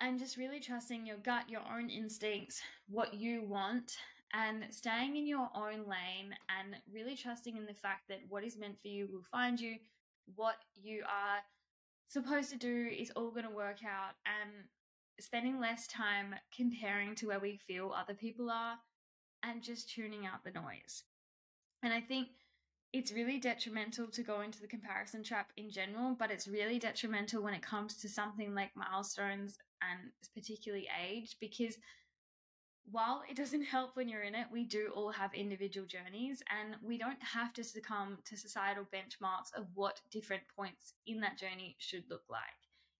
And 0.00 0.18
just 0.18 0.36
really 0.36 0.60
trusting 0.60 1.06
your 1.06 1.16
gut, 1.18 1.48
your 1.48 1.62
own 1.72 1.88
instincts, 1.88 2.60
what 2.88 3.14
you 3.14 3.42
want, 3.42 3.96
and 4.34 4.64
staying 4.70 5.16
in 5.16 5.26
your 5.26 5.48
own 5.54 5.86
lane 5.88 6.34
and 6.60 6.76
really 6.92 7.16
trusting 7.16 7.56
in 7.56 7.64
the 7.64 7.74
fact 7.74 8.08
that 8.08 8.20
what 8.28 8.44
is 8.44 8.58
meant 8.58 8.80
for 8.82 8.88
you 8.88 9.08
will 9.10 9.22
find 9.22 9.58
you, 9.58 9.76
what 10.34 10.56
you 10.74 11.02
are 11.04 11.38
supposed 12.08 12.50
to 12.50 12.56
do 12.56 12.88
is 12.88 13.10
all 13.16 13.30
going 13.30 13.44
to 13.44 13.50
work 13.50 13.78
out 13.84 14.14
and 14.26 14.52
spending 15.18 15.58
less 15.58 15.86
time 15.86 16.34
comparing 16.54 17.14
to 17.14 17.28
where 17.28 17.40
we 17.40 17.56
feel 17.56 17.94
other 17.96 18.14
people 18.14 18.50
are 18.50 18.76
and 19.42 19.62
just 19.62 19.90
tuning 19.90 20.26
out 20.26 20.44
the 20.44 20.50
noise. 20.50 21.04
And 21.82 21.92
I 21.92 22.00
think 22.00 22.28
it's 22.96 23.12
really 23.12 23.38
detrimental 23.38 24.06
to 24.06 24.22
go 24.22 24.40
into 24.40 24.58
the 24.58 24.66
comparison 24.66 25.22
trap 25.22 25.52
in 25.58 25.70
general, 25.70 26.16
but 26.18 26.30
it's 26.30 26.48
really 26.48 26.78
detrimental 26.78 27.42
when 27.42 27.52
it 27.52 27.60
comes 27.60 27.98
to 27.98 28.08
something 28.08 28.54
like 28.54 28.70
milestones 28.74 29.58
and 29.82 30.10
particularly 30.34 30.88
age 31.04 31.36
because 31.38 31.76
while 32.90 33.22
it 33.28 33.36
doesn't 33.36 33.64
help 33.74 33.96
when 33.96 34.08
you're 34.08 34.22
in 34.22 34.34
it, 34.34 34.46
we 34.50 34.64
do 34.64 34.90
all 34.94 35.10
have 35.10 35.34
individual 35.34 35.86
journeys 35.86 36.42
and 36.50 36.74
we 36.82 36.96
don't 36.96 37.22
have 37.22 37.52
to 37.52 37.62
succumb 37.62 38.16
to 38.24 38.34
societal 38.34 38.84
benchmarks 38.84 39.52
of 39.54 39.66
what 39.74 40.00
different 40.10 40.44
points 40.56 40.94
in 41.06 41.20
that 41.20 41.36
journey 41.36 41.76
should 41.78 42.04
look 42.08 42.24
like. 42.30 42.40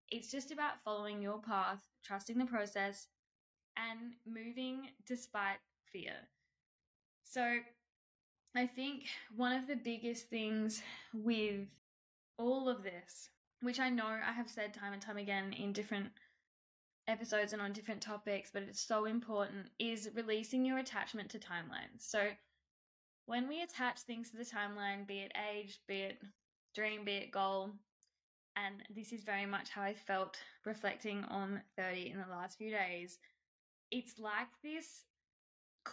It's 0.09 0.29
just 0.29 0.51
about 0.51 0.83
following 0.85 1.23
your 1.23 1.41
path, 1.41 1.79
trusting 2.03 2.37
the 2.37 2.45
process, 2.45 3.07
and 3.75 4.13
moving 4.27 4.89
despite 5.07 5.57
fear. 5.91 6.13
So, 7.23 7.57
I 8.57 8.65
think 8.65 9.03
one 9.35 9.51
of 9.51 9.67
the 9.67 9.75
biggest 9.75 10.31
things 10.31 10.81
with 11.13 11.67
all 12.39 12.67
of 12.67 12.81
this, 12.81 13.29
which 13.61 13.79
I 13.79 13.91
know 13.91 14.07
I 14.07 14.31
have 14.31 14.49
said 14.49 14.73
time 14.73 14.93
and 14.93 15.01
time 15.01 15.17
again 15.17 15.53
in 15.53 15.73
different 15.73 16.07
episodes 17.07 17.53
and 17.53 17.61
on 17.61 17.71
different 17.71 18.01
topics, 18.01 18.49
but 18.51 18.63
it's 18.63 18.81
so 18.81 19.05
important, 19.05 19.67
is 19.77 20.09
releasing 20.15 20.65
your 20.65 20.79
attachment 20.79 21.29
to 21.29 21.37
timelines. 21.37 21.99
So 21.99 22.29
when 23.27 23.47
we 23.47 23.61
attach 23.61 23.99
things 23.99 24.31
to 24.31 24.37
the 24.37 24.43
timeline, 24.43 25.05
be 25.05 25.19
it 25.19 25.33
age, 25.53 25.79
be 25.87 25.97
it 25.97 26.17
dream, 26.73 27.05
be 27.05 27.13
it 27.13 27.31
goal, 27.31 27.69
and 28.55 28.81
this 28.95 29.13
is 29.13 29.23
very 29.23 29.45
much 29.45 29.69
how 29.69 29.83
I 29.83 29.93
felt 29.93 30.35
reflecting 30.65 31.23
on 31.25 31.61
30 31.77 32.09
in 32.09 32.17
the 32.17 32.35
last 32.35 32.57
few 32.57 32.71
days, 32.71 33.19
it's 33.91 34.17
like 34.17 34.47
this 34.63 35.03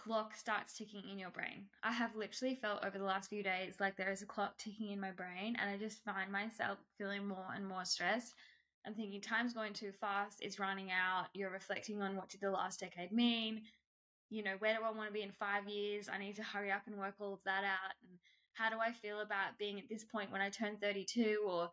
clock 0.03 0.35
starts 0.35 0.77
ticking 0.77 1.03
in 1.09 1.19
your 1.19 1.29
brain. 1.29 1.65
I 1.83 1.91
have 1.91 2.15
literally 2.15 2.55
felt 2.55 2.85
over 2.85 2.97
the 2.97 3.03
last 3.03 3.29
few 3.29 3.43
days 3.43 3.75
like 3.79 3.95
there 3.95 4.11
is 4.11 4.21
a 4.21 4.25
clock 4.25 4.57
ticking 4.57 4.91
in 4.91 4.99
my 4.99 5.11
brain, 5.11 5.55
and 5.59 5.69
I 5.69 5.77
just 5.77 6.03
find 6.03 6.31
myself 6.31 6.77
feeling 6.97 7.27
more 7.27 7.53
and 7.55 7.67
more 7.67 7.85
stressed 7.85 8.33
I'm 8.85 8.93
thinking 8.93 9.19
time's 9.19 9.53
going 9.53 9.73
too 9.73 9.91
fast, 9.91 10.39
it's 10.41 10.59
running 10.59 10.91
out. 10.91 11.27
You're 11.33 11.49
reflecting 11.49 12.01
on 12.01 12.15
what 12.15 12.29
did 12.29 12.41
the 12.41 12.51
last 12.51 12.79
decade 12.79 13.11
mean? 13.11 13.63
You 14.29 14.43
know, 14.43 14.55
where 14.59 14.75
do 14.75 14.83
I 14.83 14.91
want 14.91 15.09
to 15.09 15.13
be 15.13 15.23
in 15.23 15.31
five 15.31 15.67
years? 15.67 16.07
I 16.07 16.19
need 16.19 16.35
to 16.35 16.43
hurry 16.43 16.71
up 16.71 16.83
and 16.85 16.97
work 16.97 17.15
all 17.19 17.33
of 17.33 17.43
that 17.45 17.63
out. 17.63 17.95
And 18.07 18.19
how 18.53 18.69
do 18.69 18.77
I 18.79 18.91
feel 18.91 19.21
about 19.21 19.57
being 19.57 19.79
at 19.79 19.89
this 19.89 20.03
point 20.03 20.31
when 20.31 20.41
I 20.41 20.49
turn 20.49 20.77
32? 20.79 21.45
Or 21.47 21.71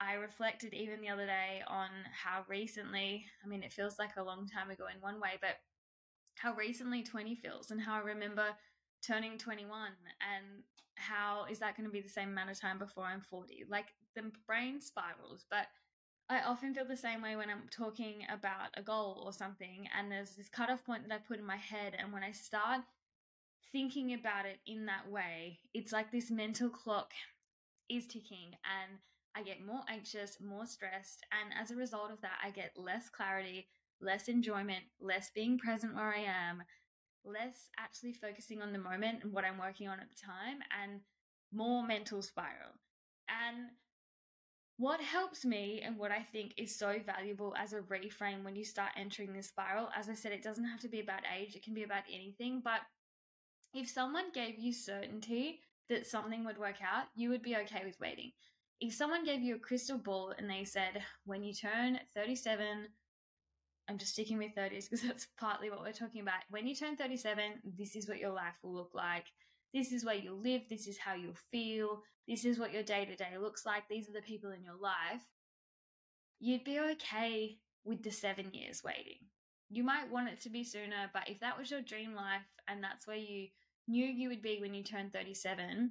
I 0.00 0.14
reflected 0.14 0.72
even 0.72 1.00
the 1.00 1.08
other 1.08 1.26
day 1.26 1.62
on 1.66 1.88
how 2.12 2.44
recently, 2.48 3.24
I 3.44 3.48
mean, 3.48 3.62
it 3.62 3.72
feels 3.72 3.98
like 3.98 4.16
a 4.16 4.22
long 4.22 4.46
time 4.46 4.70
ago 4.70 4.84
in 4.94 5.00
one 5.00 5.20
way, 5.20 5.32
but 5.40 5.56
how 6.36 6.54
recently 6.54 7.02
20 7.02 7.34
feels 7.34 7.70
and 7.70 7.80
how 7.80 7.94
I 7.94 8.04
remember 8.04 8.46
turning 9.06 9.38
21 9.38 9.92
and 10.20 10.62
how 10.96 11.44
is 11.50 11.58
that 11.58 11.76
going 11.76 11.86
to 11.86 11.92
be 11.92 12.00
the 12.00 12.08
same 12.08 12.30
amount 12.30 12.50
of 12.50 12.60
time 12.60 12.78
before 12.78 13.04
I'm 13.04 13.20
40? 13.20 13.64
Like 13.68 13.86
the 14.14 14.30
brain 14.46 14.80
spirals, 14.80 15.44
but 15.50 15.66
I 16.28 16.40
often 16.40 16.74
feel 16.74 16.84
the 16.84 16.96
same 16.96 17.22
way 17.22 17.36
when 17.36 17.50
I'm 17.50 17.68
talking 17.70 18.26
about 18.32 18.70
a 18.76 18.82
goal 18.82 19.22
or 19.24 19.32
something, 19.32 19.88
and 19.96 20.10
there's 20.10 20.30
this 20.30 20.48
cutoff 20.48 20.84
point 20.84 21.06
that 21.06 21.14
I 21.14 21.18
put 21.18 21.38
in 21.38 21.46
my 21.46 21.56
head. 21.56 21.94
And 21.96 22.12
when 22.12 22.24
I 22.24 22.32
start 22.32 22.80
thinking 23.70 24.12
about 24.12 24.44
it 24.44 24.58
in 24.66 24.86
that 24.86 25.08
way, 25.08 25.60
it's 25.72 25.92
like 25.92 26.10
this 26.10 26.30
mental 26.30 26.68
clock 26.68 27.12
is 27.88 28.06
ticking, 28.06 28.56
and 28.64 28.98
I 29.36 29.44
get 29.44 29.64
more 29.64 29.82
anxious, 29.88 30.38
more 30.40 30.66
stressed. 30.66 31.24
And 31.30 31.54
as 31.60 31.70
a 31.70 31.76
result 31.76 32.10
of 32.10 32.20
that, 32.22 32.38
I 32.42 32.50
get 32.50 32.72
less 32.76 33.08
clarity, 33.08 33.68
less 34.00 34.28
enjoyment, 34.28 34.84
less 35.00 35.30
being 35.34 35.58
present 35.58 35.94
where 35.94 36.14
I 36.14 36.20
am, 36.20 36.62
less 37.24 37.70
actually 37.78 38.12
focusing 38.12 38.62
on 38.62 38.72
the 38.72 38.78
moment 38.78 39.22
and 39.22 39.32
what 39.32 39.44
I'm 39.44 39.58
working 39.58 39.88
on 39.88 40.00
at 40.00 40.08
the 40.08 40.22
time, 40.24 40.58
and 40.82 41.00
more 41.52 41.86
mental 41.86 42.22
spiral. 42.22 42.72
And 43.28 43.68
what 44.78 45.00
helps 45.00 45.44
me 45.44 45.80
and 45.82 45.96
what 45.96 46.10
I 46.10 46.20
think 46.20 46.52
is 46.56 46.76
so 46.76 46.96
valuable 47.04 47.54
as 47.58 47.72
a 47.72 47.80
reframe 47.80 48.44
when 48.44 48.56
you 48.56 48.64
start 48.64 48.90
entering 48.96 49.32
this 49.32 49.48
spiral, 49.48 49.88
as 49.96 50.08
I 50.08 50.14
said, 50.14 50.32
it 50.32 50.42
doesn't 50.42 50.68
have 50.68 50.80
to 50.80 50.88
be 50.88 51.00
about 51.00 51.22
age, 51.34 51.56
it 51.56 51.64
can 51.64 51.74
be 51.74 51.82
about 51.82 52.02
anything. 52.12 52.60
But 52.62 52.80
if 53.74 53.88
someone 53.88 54.32
gave 54.34 54.58
you 54.58 54.72
certainty 54.72 55.60
that 55.88 56.06
something 56.06 56.44
would 56.44 56.58
work 56.58 56.76
out, 56.82 57.04
you 57.14 57.30
would 57.30 57.42
be 57.42 57.56
okay 57.56 57.82
with 57.84 57.98
waiting. 58.00 58.32
If 58.80 58.92
someone 58.92 59.24
gave 59.24 59.40
you 59.40 59.56
a 59.56 59.60
crystal 59.60 59.96
ball 59.96 60.34
and 60.36 60.50
they 60.50 60.64
said, 60.64 61.02
when 61.24 61.42
you 61.42 61.54
turn 61.54 61.98
37, 62.14 62.88
I'm 63.88 63.98
just 63.98 64.12
sticking 64.12 64.38
with 64.38 64.54
30s 64.56 64.90
because 64.90 65.02
that's 65.06 65.26
partly 65.38 65.70
what 65.70 65.82
we're 65.82 65.92
talking 65.92 66.22
about. 66.22 66.40
When 66.50 66.66
you 66.66 66.74
turn 66.74 66.96
37, 66.96 67.42
this 67.76 67.96
is 67.96 68.08
what 68.08 68.18
your 68.18 68.32
life 68.32 68.54
will 68.62 68.74
look 68.74 68.92
like. 68.94 69.26
This 69.72 69.92
is 69.92 70.04
where 70.04 70.14
you'll 70.14 70.40
live. 70.40 70.62
This 70.68 70.86
is 70.86 70.98
how 70.98 71.14
you'll 71.14 71.34
feel. 71.50 72.02
This 72.26 72.44
is 72.44 72.58
what 72.58 72.72
your 72.72 72.82
day 72.82 73.04
to 73.04 73.14
day 73.16 73.36
looks 73.38 73.66
like. 73.66 73.84
These 73.88 74.08
are 74.08 74.12
the 74.12 74.22
people 74.22 74.50
in 74.50 74.64
your 74.64 74.78
life. 74.80 75.22
You'd 76.40 76.64
be 76.64 76.80
okay 76.80 77.58
with 77.84 78.02
the 78.02 78.10
seven 78.10 78.52
years 78.52 78.82
waiting. 78.84 79.18
You 79.68 79.84
might 79.84 80.10
want 80.10 80.28
it 80.28 80.40
to 80.42 80.50
be 80.50 80.64
sooner, 80.64 81.10
but 81.12 81.28
if 81.28 81.40
that 81.40 81.58
was 81.58 81.70
your 81.70 81.80
dream 81.82 82.14
life 82.14 82.46
and 82.68 82.82
that's 82.82 83.06
where 83.06 83.16
you 83.16 83.48
knew 83.88 84.04
you 84.04 84.28
would 84.28 84.42
be 84.42 84.58
when 84.60 84.74
you 84.74 84.82
turned 84.82 85.12
37, 85.12 85.90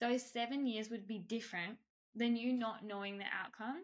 those 0.00 0.24
seven 0.24 0.66
years 0.66 0.90
would 0.90 1.06
be 1.06 1.18
different 1.18 1.76
than 2.14 2.36
you 2.36 2.52
not 2.52 2.84
knowing 2.84 3.18
the 3.18 3.24
outcome 3.24 3.82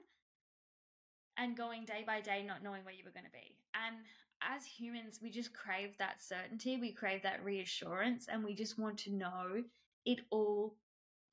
and 1.41 1.57
going 1.57 1.85
day 1.85 2.05
by 2.07 2.21
day 2.21 2.45
not 2.47 2.63
knowing 2.63 2.85
where 2.85 2.95
you 2.95 3.05
were 3.05 3.11
going 3.11 3.25
to 3.25 3.31
be. 3.33 3.57
And 3.75 3.97
as 4.43 4.65
humans, 4.65 5.21
we 5.23 5.31
just 5.31 5.55
crave 5.55 5.97
that 5.99 6.23
certainty, 6.23 6.77
we 6.77 6.93
crave 6.93 7.23
that 7.23 7.45
reassurance, 7.45 8.27
and 8.29 8.45
we 8.45 8.55
just 8.55 8.79
want 8.79 8.99
to 8.99 9.13
know 9.13 9.63
it 10.05 10.21
all 10.31 10.77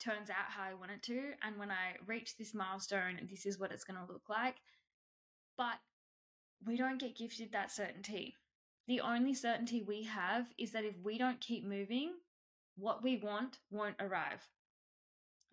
turns 0.00 0.30
out 0.30 0.48
how 0.48 0.62
I 0.62 0.74
want 0.74 0.92
it 0.92 1.02
to. 1.04 1.32
And 1.42 1.58
when 1.58 1.70
I 1.70 1.96
reach 2.06 2.36
this 2.36 2.54
milestone, 2.54 3.18
this 3.30 3.46
is 3.46 3.58
what 3.58 3.72
it's 3.72 3.84
going 3.84 3.98
to 3.98 4.12
look 4.12 4.28
like. 4.28 4.56
But 5.56 5.78
we 6.66 6.76
don't 6.76 7.00
get 7.00 7.16
gifted 7.16 7.52
that 7.52 7.70
certainty. 7.70 8.34
The 8.86 9.00
only 9.00 9.34
certainty 9.34 9.82
we 9.82 10.04
have 10.04 10.46
is 10.56 10.72
that 10.72 10.84
if 10.84 10.94
we 11.02 11.18
don't 11.18 11.40
keep 11.40 11.64
moving, 11.64 12.12
what 12.76 13.02
we 13.02 13.18
want 13.18 13.58
won't 13.70 13.96
arrive. 14.00 14.46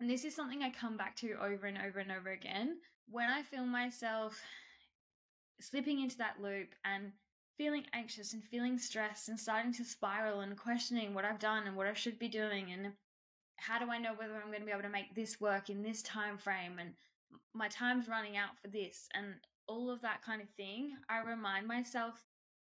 And 0.00 0.08
this 0.08 0.24
is 0.24 0.34
something 0.34 0.62
I 0.62 0.70
come 0.70 0.96
back 0.96 1.16
to 1.16 1.32
over 1.42 1.66
and 1.66 1.78
over 1.78 1.98
and 1.98 2.12
over 2.12 2.30
again. 2.30 2.76
When 3.10 3.28
I 3.28 3.42
feel 3.42 3.64
myself 3.64 4.40
slipping 5.60 6.00
into 6.00 6.18
that 6.18 6.40
loop 6.40 6.74
and 6.84 7.12
feeling 7.56 7.84
anxious 7.92 8.32
and 8.34 8.44
feeling 8.44 8.78
stressed 8.78 9.28
and 9.28 9.38
starting 9.38 9.72
to 9.72 9.84
spiral 9.84 10.40
and 10.40 10.58
questioning 10.58 11.14
what 11.14 11.24
I've 11.24 11.38
done 11.38 11.66
and 11.66 11.76
what 11.76 11.86
I 11.86 11.94
should 11.94 12.18
be 12.18 12.28
doing 12.28 12.72
and 12.72 12.92
how 13.56 13.78
do 13.78 13.90
I 13.90 13.98
know 13.98 14.12
whether 14.14 14.34
I'm 14.34 14.48
going 14.48 14.60
to 14.60 14.66
be 14.66 14.72
able 14.72 14.82
to 14.82 14.88
make 14.88 15.14
this 15.14 15.40
work 15.40 15.70
in 15.70 15.82
this 15.82 16.02
time 16.02 16.36
frame 16.36 16.78
and 16.78 16.92
my 17.54 17.68
time's 17.68 18.08
running 18.08 18.36
out 18.36 18.58
for 18.60 18.68
this 18.68 19.08
and 19.14 19.34
all 19.68 19.90
of 19.90 20.02
that 20.02 20.22
kind 20.22 20.42
of 20.42 20.48
thing, 20.50 20.92
I 21.08 21.22
remind 21.22 21.66
myself 21.66 22.22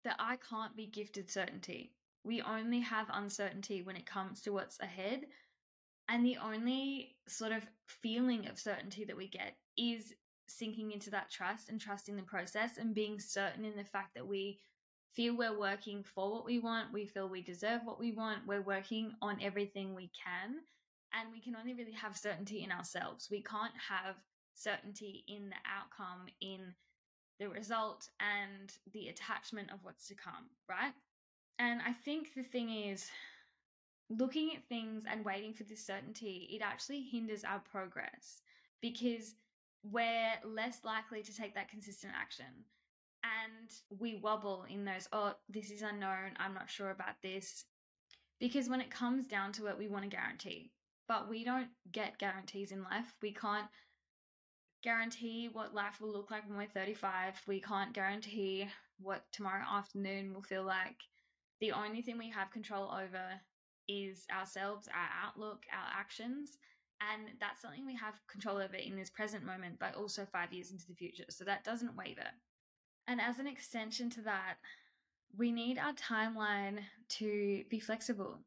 that 0.04 0.16
I 0.18 0.36
can't 0.36 0.76
be 0.76 0.86
gifted 0.86 1.30
certainty. 1.30 1.92
We 2.24 2.42
only 2.42 2.80
have 2.80 3.06
uncertainty 3.12 3.82
when 3.82 3.96
it 3.96 4.06
comes 4.06 4.40
to 4.42 4.52
what's 4.52 4.80
ahead. 4.80 5.26
And 6.08 6.24
the 6.24 6.38
only 6.38 7.16
sort 7.26 7.52
of 7.52 7.66
feeling 7.86 8.48
of 8.48 8.58
certainty 8.58 9.04
that 9.04 9.16
we 9.16 9.28
get 9.28 9.56
is 9.76 10.14
sinking 10.48 10.92
into 10.92 11.10
that 11.10 11.30
trust 11.30 11.68
and 11.68 11.80
trusting 11.80 12.16
the 12.16 12.22
process 12.22 12.78
and 12.78 12.94
being 12.94 13.20
certain 13.20 13.64
in 13.64 13.76
the 13.76 13.84
fact 13.84 14.14
that 14.14 14.26
we 14.26 14.58
feel 15.12 15.36
we're 15.36 15.58
working 15.58 16.02
for 16.02 16.32
what 16.32 16.44
we 16.44 16.58
want, 16.58 16.92
we 16.92 17.06
feel 17.06 17.28
we 17.28 17.42
deserve 17.42 17.80
what 17.84 17.98
we 17.98 18.12
want, 18.12 18.46
we're 18.46 18.60
working 18.60 19.12
on 19.22 19.38
everything 19.42 19.94
we 19.94 20.10
can, 20.24 20.56
and 21.12 21.32
we 21.32 21.40
can 21.40 21.56
only 21.56 21.74
really 21.74 21.92
have 21.92 22.16
certainty 22.16 22.62
in 22.62 22.72
ourselves. 22.72 23.28
We 23.30 23.42
can't 23.42 23.72
have 23.88 24.16
certainty 24.54 25.24
in 25.28 25.48
the 25.48 25.56
outcome, 25.66 26.26
in 26.40 26.74
the 27.40 27.48
result, 27.48 28.08
and 28.20 28.72
the 28.92 29.08
attachment 29.08 29.70
of 29.72 29.78
what's 29.82 30.08
to 30.08 30.14
come, 30.14 30.50
right? 30.68 30.92
And 31.58 31.80
I 31.86 31.92
think 31.92 32.34
the 32.34 32.42
thing 32.42 32.70
is, 32.70 33.08
looking 34.10 34.52
at 34.56 34.68
things 34.68 35.04
and 35.10 35.24
waiting 35.24 35.52
for 35.52 35.64
this 35.64 35.84
certainty, 35.84 36.48
it 36.50 36.62
actually 36.62 37.02
hinders 37.02 37.44
our 37.44 37.60
progress 37.60 38.40
because 38.80 39.34
we're 39.82 40.32
less 40.44 40.80
likely 40.84 41.22
to 41.22 41.34
take 41.36 41.54
that 41.54 41.70
consistent 41.70 42.12
action 42.16 42.46
And 43.24 43.70
we 44.00 44.16
wobble 44.16 44.64
in 44.68 44.84
those, 44.84 45.08
oh, 45.12 45.34
this 45.48 45.70
is 45.70 45.82
unknown. 45.82 46.36
I'm 46.38 46.54
not 46.54 46.70
sure 46.70 46.90
about 46.90 47.20
this. 47.22 47.64
Because 48.40 48.68
when 48.68 48.80
it 48.80 48.90
comes 48.90 49.26
down 49.26 49.52
to 49.54 49.66
it, 49.66 49.78
we 49.78 49.88
want 49.88 50.04
a 50.04 50.08
guarantee. 50.08 50.70
But 51.08 51.28
we 51.28 51.44
don't 51.44 51.68
get 51.92 52.18
guarantees 52.18 52.70
in 52.72 52.82
life. 52.84 53.14
We 53.22 53.32
can't 53.32 53.66
guarantee 54.82 55.48
what 55.52 55.74
life 55.74 56.00
will 56.00 56.12
look 56.12 56.30
like 56.30 56.48
when 56.48 56.58
we're 56.58 56.66
35. 56.66 57.42
We 57.46 57.60
can't 57.60 57.92
guarantee 57.92 58.68
what 59.00 59.24
tomorrow 59.32 59.64
afternoon 59.68 60.34
will 60.34 60.42
feel 60.42 60.64
like. 60.64 61.00
The 61.60 61.72
only 61.72 62.02
thing 62.02 62.18
we 62.18 62.30
have 62.30 62.50
control 62.52 62.90
over 62.92 63.40
is 63.88 64.26
ourselves, 64.30 64.88
our 64.88 65.08
outlook, 65.26 65.64
our 65.72 66.00
actions. 66.00 66.58
And 67.00 67.28
that's 67.40 67.62
something 67.62 67.86
we 67.86 67.96
have 67.96 68.14
control 68.26 68.56
over 68.56 68.74
in 68.74 68.96
this 68.96 69.10
present 69.10 69.44
moment, 69.44 69.78
but 69.78 69.94
also 69.94 70.26
five 70.32 70.52
years 70.52 70.72
into 70.72 70.86
the 70.86 70.94
future. 70.94 71.24
So 71.30 71.44
that 71.44 71.64
doesn't 71.64 71.96
waver. 71.96 72.26
And 73.06 73.20
as 73.20 73.38
an 73.38 73.46
extension 73.46 74.10
to 74.10 74.22
that, 74.22 74.56
we 75.36 75.52
need 75.52 75.78
our 75.78 75.92
timeline 75.92 76.80
to 77.10 77.64
be 77.70 77.80
flexible. 77.80 78.38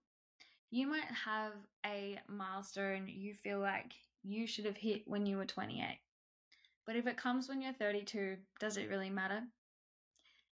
You 0.69 0.87
might 0.87 1.11
have 1.25 1.53
a 1.85 2.19
milestone 2.27 3.07
you 3.07 3.33
feel 3.33 3.59
like 3.59 3.93
you 4.23 4.47
should 4.47 4.65
have 4.65 4.77
hit 4.77 5.03
when 5.05 5.25
you 5.25 5.37
were 5.37 5.45
28. 5.45 5.99
But 6.85 6.95
if 6.95 7.07
it 7.07 7.17
comes 7.17 7.47
when 7.47 7.61
you're 7.61 7.73
32, 7.73 8.37
does 8.59 8.77
it 8.77 8.89
really 8.89 9.09
matter? 9.09 9.41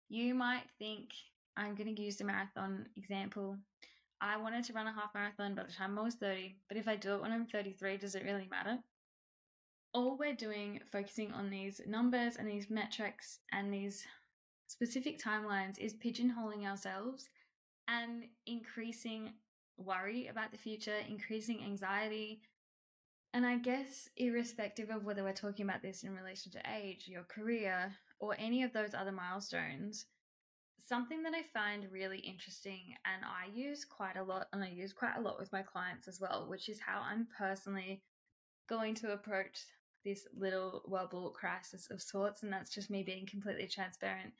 You 0.09 0.33
might 0.33 0.63
think, 0.79 1.09
I'm 1.55 1.75
going 1.75 1.93
to 1.93 2.01
use 2.01 2.17
the 2.17 2.23
marathon 2.23 2.85
example. 2.95 3.57
I 4.19 4.37
wanted 4.37 4.63
to 4.65 4.73
run 4.73 4.87
a 4.87 4.93
half 4.93 5.13
marathon 5.13 5.55
by 5.55 5.63
the 5.63 5.71
time 5.71 5.97
I 5.97 6.01
was 6.01 6.15
30, 6.15 6.55
but 6.67 6.77
if 6.77 6.87
I 6.87 6.95
do 6.95 7.15
it 7.15 7.21
when 7.21 7.31
I'm 7.31 7.45
33, 7.45 7.97
does 7.97 8.15
it 8.15 8.23
really 8.23 8.47
matter? 8.49 8.79
All 9.93 10.17
we're 10.17 10.35
doing, 10.35 10.79
focusing 10.91 11.31
on 11.33 11.49
these 11.49 11.81
numbers 11.87 12.35
and 12.37 12.47
these 12.47 12.69
metrics 12.69 13.39
and 13.51 13.71
these 13.71 14.05
specific 14.67 15.21
timelines, 15.21 15.77
is 15.79 15.93
pigeonholing 15.93 16.65
ourselves 16.65 17.29
and 17.87 18.23
increasing 18.45 19.33
worry 19.77 20.27
about 20.27 20.51
the 20.51 20.57
future, 20.57 20.97
increasing 21.07 21.63
anxiety. 21.63 22.41
And 23.33 23.45
I 23.45 23.57
guess, 23.57 24.09
irrespective 24.17 24.89
of 24.89 25.05
whether 25.05 25.23
we're 25.23 25.33
talking 25.33 25.65
about 25.65 25.81
this 25.81 26.03
in 26.03 26.15
relation 26.15 26.51
to 26.53 26.61
age, 26.73 27.07
your 27.07 27.23
career, 27.23 27.93
or 28.19 28.35
any 28.39 28.63
of 28.63 28.73
those 28.73 28.93
other 28.93 29.11
milestones, 29.11 30.05
something 30.87 31.21
that 31.23 31.33
I 31.33 31.43
find 31.53 31.91
really 31.91 32.19
interesting 32.19 32.95
and 33.05 33.23
I 33.25 33.53
use 33.53 33.83
quite 33.83 34.15
a 34.15 34.23
lot, 34.23 34.47
and 34.53 34.63
I 34.63 34.69
use 34.69 34.93
quite 34.93 35.17
a 35.17 35.21
lot 35.21 35.39
with 35.39 35.51
my 35.51 35.61
clients 35.61 36.07
as 36.07 36.21
well, 36.21 36.47
which 36.49 36.69
is 36.69 36.79
how 36.79 37.01
I'm 37.01 37.27
personally 37.37 38.01
going 38.69 38.95
to 38.95 39.11
approach 39.11 39.59
this 40.05 40.27
little 40.37 40.83
wobble 40.85 41.31
crisis 41.31 41.89
of 41.91 42.01
sorts. 42.01 42.43
And 42.43 42.51
that's 42.51 42.73
just 42.73 42.89
me 42.89 43.03
being 43.03 43.25
completely 43.25 43.67
transparent. 43.67 44.33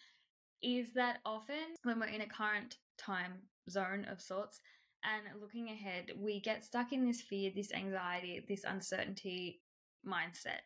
Is 0.63 0.93
that 0.93 1.19
often 1.25 1.75
when 1.83 1.99
we're 1.99 2.07
in 2.07 2.21
a 2.21 2.27
current 2.27 2.77
time 2.97 3.33
zone 3.69 4.05
of 4.10 4.21
sorts 4.21 4.62
and 5.03 5.41
looking 5.41 5.69
ahead, 5.69 6.12
we 6.17 6.39
get 6.39 6.63
stuck 6.63 6.93
in 6.93 7.05
this 7.05 7.21
fear, 7.21 7.51
this 7.53 7.73
anxiety, 7.73 8.43
this 8.47 8.63
uncertainty 8.63 9.60
mindset. 10.07 10.63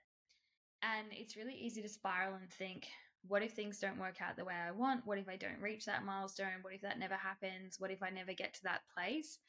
And 0.83 1.07
it's 1.11 1.35
really 1.35 1.55
easy 1.55 1.81
to 1.81 1.89
spiral 1.89 2.35
and 2.35 2.49
think, 2.49 2.87
what 3.27 3.43
if 3.43 3.51
things 3.53 3.79
don't 3.79 3.99
work 3.99 4.21
out 4.21 4.35
the 4.35 4.45
way 4.45 4.55
I 4.55 4.71
want? 4.71 5.05
What 5.05 5.17
if 5.17 5.29
I 5.29 5.35
don't 5.35 5.61
reach 5.61 5.85
that 5.85 6.05
milestone? 6.05 6.61
What 6.61 6.73
if 6.73 6.81
that 6.81 6.99
never 6.99 7.15
happens? 7.15 7.79
What 7.79 7.91
if 7.91 8.01
I 8.01 8.09
never 8.09 8.33
get 8.33 8.53
to 8.55 8.63
that 8.63 8.81
place? 8.95 9.39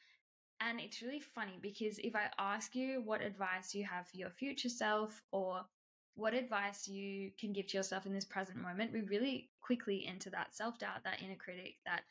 And 0.61 0.79
it's 0.79 1.01
really 1.01 1.19
funny 1.19 1.59
because 1.61 1.99
if 1.99 2.15
I 2.15 2.29
ask 2.37 2.75
you 2.75 3.01
what 3.03 3.21
advice 3.21 3.73
you 3.73 3.83
have 3.85 4.07
for 4.07 4.17
your 4.17 4.29
future 4.29 4.69
self 4.69 5.21
or 5.31 5.65
what 6.15 6.33
advice 6.33 6.87
you 6.87 7.31
can 7.39 7.51
give 7.51 7.67
to 7.67 7.77
yourself 7.77 8.05
in 8.05 8.13
this 8.13 8.25
present 8.25 8.57
moment, 8.57 8.93
we 8.93 9.01
really 9.01 9.49
quickly 9.61 10.05
enter 10.07 10.29
that 10.29 10.55
self 10.55 10.77
doubt, 10.77 11.03
that 11.03 11.21
inner 11.21 11.35
critic, 11.35 11.75
that 11.85 12.03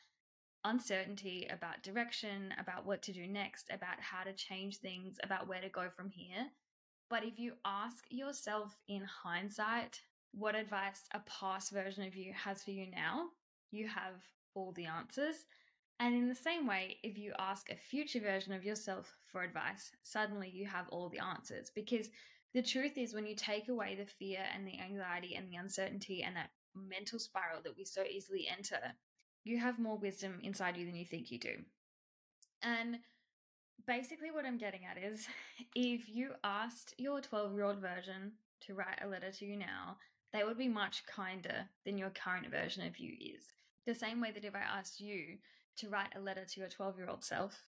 uncertainty 0.65 1.47
about 1.49 1.83
direction, 1.83 2.53
about 2.59 2.85
what 2.85 3.01
to 3.03 3.13
do 3.13 3.27
next, 3.27 3.69
about 3.71 3.99
how 3.99 4.23
to 4.23 4.33
change 4.33 4.77
things, 4.77 5.17
about 5.23 5.47
where 5.47 5.61
to 5.61 5.69
go 5.69 5.89
from 5.89 6.09
here. 6.09 6.47
But 7.09 7.23
if 7.23 7.39
you 7.39 7.53
ask 7.65 8.05
yourself 8.09 8.75
in 8.87 9.03
hindsight 9.03 10.01
what 10.33 10.55
advice 10.55 11.03
a 11.13 11.19
past 11.21 11.71
version 11.71 12.03
of 12.03 12.15
you 12.15 12.33
has 12.33 12.63
for 12.63 12.71
you 12.71 12.87
now, 12.89 13.27
you 13.71 13.87
have 13.87 14.15
all 14.55 14.71
the 14.71 14.85
answers. 14.85 15.45
And 15.99 16.15
in 16.15 16.27
the 16.27 16.35
same 16.35 16.67
way, 16.67 16.97
if 17.03 17.17
you 17.17 17.33
ask 17.37 17.69
a 17.69 17.75
future 17.75 18.19
version 18.19 18.51
of 18.51 18.65
yourself 18.65 19.15
for 19.31 19.43
advice, 19.43 19.91
suddenly 20.01 20.49
you 20.49 20.65
have 20.65 20.89
all 20.89 21.09
the 21.09 21.19
answers. 21.19 21.71
Because 21.73 22.09
the 22.53 22.63
truth 22.63 22.97
is, 22.97 23.13
when 23.13 23.25
you 23.25 23.35
take 23.35 23.69
away 23.69 23.95
the 23.95 24.05
fear 24.05 24.39
and 24.53 24.67
the 24.67 24.79
anxiety 24.79 25.35
and 25.35 25.47
the 25.47 25.55
uncertainty 25.55 26.23
and 26.23 26.35
that 26.35 26.49
mental 26.75 27.19
spiral 27.19 27.61
that 27.63 27.77
we 27.77 27.85
so 27.85 28.03
easily 28.03 28.47
enter, 28.49 28.79
you 29.43 29.59
have 29.59 29.79
more 29.79 29.97
wisdom 29.97 30.39
inside 30.43 30.77
you 30.77 30.85
than 30.85 30.95
you 30.95 31.05
think 31.05 31.31
you 31.31 31.39
do. 31.39 31.55
And 32.63 32.97
basically, 33.85 34.31
what 34.31 34.45
I'm 34.45 34.57
getting 34.57 34.81
at 34.85 35.01
is 35.01 35.27
if 35.75 36.09
you 36.09 36.31
asked 36.43 36.95
your 36.97 37.21
12 37.21 37.53
year 37.53 37.65
old 37.65 37.79
version 37.79 38.33
to 38.61 38.73
write 38.73 38.99
a 39.03 39.07
letter 39.07 39.31
to 39.31 39.45
you 39.45 39.57
now, 39.57 39.97
they 40.33 40.43
would 40.43 40.57
be 40.57 40.67
much 40.67 41.05
kinder 41.05 41.69
than 41.85 41.97
your 41.97 42.09
current 42.09 42.49
version 42.49 42.85
of 42.85 42.97
you 42.97 43.13
is. 43.19 43.43
The 43.85 43.95
same 43.95 44.19
way 44.19 44.31
that 44.31 44.45
if 44.45 44.55
I 44.55 44.59
asked 44.59 44.99
you 44.99 45.37
to 45.77 45.89
write 45.89 46.15
a 46.15 46.19
letter 46.19 46.43
to 46.43 46.59
your 46.59 46.69
12 46.69 46.97
year 46.97 47.07
old 47.07 47.23
self, 47.23 47.63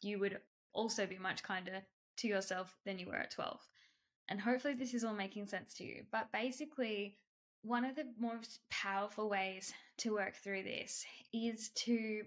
you 0.00 0.18
would 0.18 0.38
also 0.72 1.06
be 1.06 1.18
much 1.18 1.42
kinder 1.42 1.82
to 2.18 2.28
yourself 2.28 2.74
than 2.84 2.98
you 2.98 3.06
were 3.06 3.16
at 3.16 3.30
12. 3.30 3.60
And 4.28 4.40
hopefully, 4.40 4.74
this 4.74 4.94
is 4.94 5.04
all 5.04 5.14
making 5.14 5.48
sense 5.48 5.74
to 5.74 5.84
you. 5.84 6.04
But 6.10 6.30
basically, 6.32 7.16
one 7.62 7.84
of 7.84 7.96
the 7.96 8.06
most 8.18 8.60
powerful 8.70 9.28
ways 9.28 9.72
to 9.98 10.14
work 10.14 10.36
through 10.36 10.62
this 10.62 11.04
is 11.32 11.70
to 11.70 12.22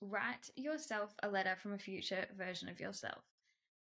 write 0.00 0.50
yourself 0.54 1.14
a 1.22 1.28
letter 1.28 1.56
from 1.56 1.72
a 1.72 1.78
future 1.78 2.26
version 2.36 2.68
of 2.68 2.78
yourself. 2.78 3.24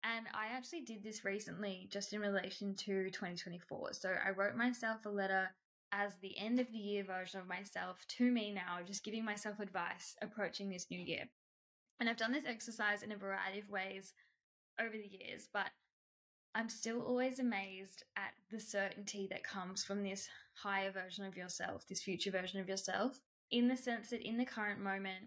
And 0.04 0.26
I 0.34 0.56
actually 0.56 0.82
did 0.82 1.04
this 1.04 1.24
recently 1.24 1.88
just 1.92 2.14
in 2.14 2.20
relation 2.20 2.76
to 2.76 3.10
2024. 3.10 3.94
So 3.94 4.14
I 4.26 4.32
wrote 4.32 4.56
myself 4.56 5.06
a 5.06 5.10
letter 5.10 5.50
as 5.94 6.14
the 6.22 6.38
end 6.38 6.60
of 6.60 6.72
the 6.72 6.78
year 6.78 7.04
version 7.04 7.40
of 7.40 7.48
myself 7.48 8.00
to 8.18 8.30
me 8.32 8.52
now, 8.52 8.80
just 8.86 9.04
giving 9.04 9.24
myself 9.24 9.60
advice 9.60 10.16
approaching 10.22 10.70
this 10.70 10.88
new 10.90 11.00
year. 11.00 11.30
And 12.00 12.10
I've 12.10 12.18
done 12.18 12.34
this 12.34 12.46
exercise 12.46 13.04
in 13.04 13.12
a 13.12 13.18
variety 13.18 13.60
of 13.60 13.70
ways 13.70 14.14
over 14.80 14.92
the 14.92 15.10
years, 15.10 15.48
but 15.54 15.68
I'm 16.56 16.70
still 16.70 17.02
always 17.02 17.40
amazed 17.40 18.04
at 18.18 18.34
the 18.52 18.60
certainty 18.60 19.28
that 19.32 19.44
comes 19.44 19.84
from 19.84 20.04
this 20.04 20.28
higher 20.56 20.92
version 20.92 21.26
of 21.26 21.38
yourself, 21.38 21.88
this 21.88 22.02
future 22.02 22.32
version 22.32 22.60
of 22.60 22.68
yourself, 22.68 23.20
in 23.52 23.68
the 23.68 23.78
sense 23.78 24.10
that 24.10 24.28
in 24.28 24.38
the 24.38 24.46
current 24.46 24.80
moment, 24.80 25.26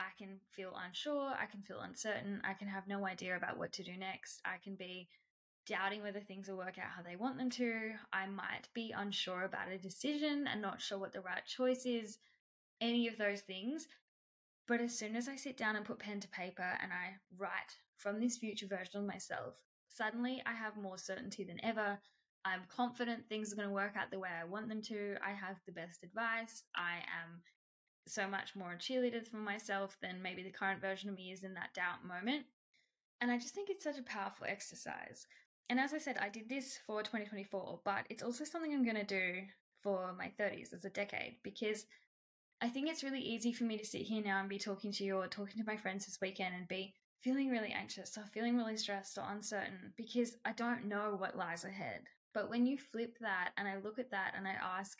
I 0.00 0.16
can 0.16 0.40
feel 0.50 0.72
unsure, 0.86 1.34
I 1.38 1.44
can 1.44 1.60
feel 1.62 1.80
uncertain, 1.80 2.40
I 2.42 2.54
can 2.54 2.68
have 2.68 2.88
no 2.88 3.06
idea 3.06 3.36
about 3.36 3.58
what 3.58 3.72
to 3.74 3.84
do 3.84 3.96
next, 3.98 4.40
I 4.44 4.56
can 4.62 4.74
be 4.74 5.08
doubting 5.66 6.02
whether 6.02 6.20
things 6.20 6.48
will 6.48 6.56
work 6.56 6.78
out 6.78 6.90
how 6.96 7.02
they 7.02 7.16
want 7.16 7.36
them 7.36 7.50
to, 7.50 7.92
I 8.12 8.26
might 8.26 8.68
be 8.74 8.94
unsure 8.96 9.42
about 9.42 9.70
a 9.70 9.78
decision 9.78 10.46
and 10.46 10.62
not 10.62 10.80
sure 10.80 10.98
what 10.98 11.12
the 11.12 11.20
right 11.20 11.44
choice 11.44 11.84
is, 11.84 12.18
any 12.80 13.08
of 13.08 13.18
those 13.18 13.42
things. 13.42 13.86
But 14.66 14.80
as 14.80 14.96
soon 14.96 15.16
as 15.16 15.28
I 15.28 15.36
sit 15.36 15.56
down 15.56 15.76
and 15.76 15.84
put 15.84 15.98
pen 15.98 16.20
to 16.20 16.28
paper 16.28 16.78
and 16.82 16.92
I 16.92 17.16
write 17.36 17.76
from 17.96 18.20
this 18.20 18.38
future 18.38 18.66
version 18.66 19.00
of 19.00 19.06
myself, 19.06 19.62
suddenly 19.88 20.42
I 20.46 20.54
have 20.54 20.76
more 20.76 20.96
certainty 20.96 21.44
than 21.44 21.62
ever. 21.62 21.98
I'm 22.44 22.62
confident 22.74 23.28
things 23.28 23.52
are 23.52 23.56
going 23.56 23.68
to 23.68 23.74
work 23.74 23.96
out 23.96 24.10
the 24.10 24.18
way 24.18 24.30
I 24.30 24.44
want 24.44 24.68
them 24.68 24.80
to. 24.82 25.16
I 25.22 25.32
have 25.32 25.56
the 25.66 25.72
best 25.72 26.02
advice. 26.02 26.62
I 26.74 26.98
am 27.22 27.42
so 28.06 28.26
much 28.26 28.56
more 28.56 28.76
cheerleader 28.78 29.26
for 29.26 29.36
myself 29.36 29.96
than 30.02 30.22
maybe 30.22 30.42
the 30.42 30.50
current 30.50 30.80
version 30.80 31.10
of 31.10 31.16
me 31.16 31.32
is 31.32 31.44
in 31.44 31.54
that 31.54 31.74
doubt 31.74 32.04
moment. 32.06 32.46
And 33.20 33.30
I 33.30 33.38
just 33.38 33.54
think 33.54 33.70
it's 33.70 33.84
such 33.84 33.98
a 33.98 34.02
powerful 34.02 34.46
exercise. 34.48 35.26
And 35.68 35.78
as 35.78 35.94
I 35.94 35.98
said, 35.98 36.18
I 36.18 36.28
did 36.28 36.48
this 36.48 36.78
for 36.86 37.02
2024, 37.02 37.80
but 37.84 38.06
it's 38.10 38.22
also 38.22 38.44
something 38.44 38.72
I'm 38.72 38.84
going 38.84 38.96
to 38.96 39.04
do 39.04 39.42
for 39.82 40.14
my 40.18 40.32
30s 40.38 40.74
as 40.74 40.84
a 40.84 40.90
decade 40.90 41.36
because 41.42 41.86
I 42.60 42.68
think 42.68 42.88
it's 42.88 43.04
really 43.04 43.20
easy 43.20 43.52
for 43.52 43.64
me 43.64 43.78
to 43.78 43.84
sit 43.84 44.02
here 44.02 44.22
now 44.22 44.40
and 44.40 44.48
be 44.48 44.58
talking 44.58 44.92
to 44.92 45.04
you 45.04 45.16
or 45.16 45.26
talking 45.26 45.58
to 45.58 45.66
my 45.66 45.76
friends 45.76 46.06
this 46.06 46.18
weekend 46.20 46.54
and 46.54 46.68
be 46.68 46.94
feeling 47.22 47.50
really 47.50 47.70
anxious 47.72 48.18
or 48.18 48.24
feeling 48.32 48.56
really 48.56 48.76
stressed 48.76 49.16
or 49.16 49.24
uncertain 49.28 49.92
because 49.96 50.36
I 50.44 50.52
don't 50.52 50.86
know 50.86 51.14
what 51.16 51.36
lies 51.36 51.64
ahead. 51.64 52.02
But 52.34 52.50
when 52.50 52.66
you 52.66 52.78
flip 52.78 53.16
that 53.20 53.50
and 53.56 53.66
I 53.66 53.76
look 53.76 53.98
at 53.98 54.10
that 54.10 54.34
and 54.36 54.46
I 54.46 54.54
ask, 54.78 54.98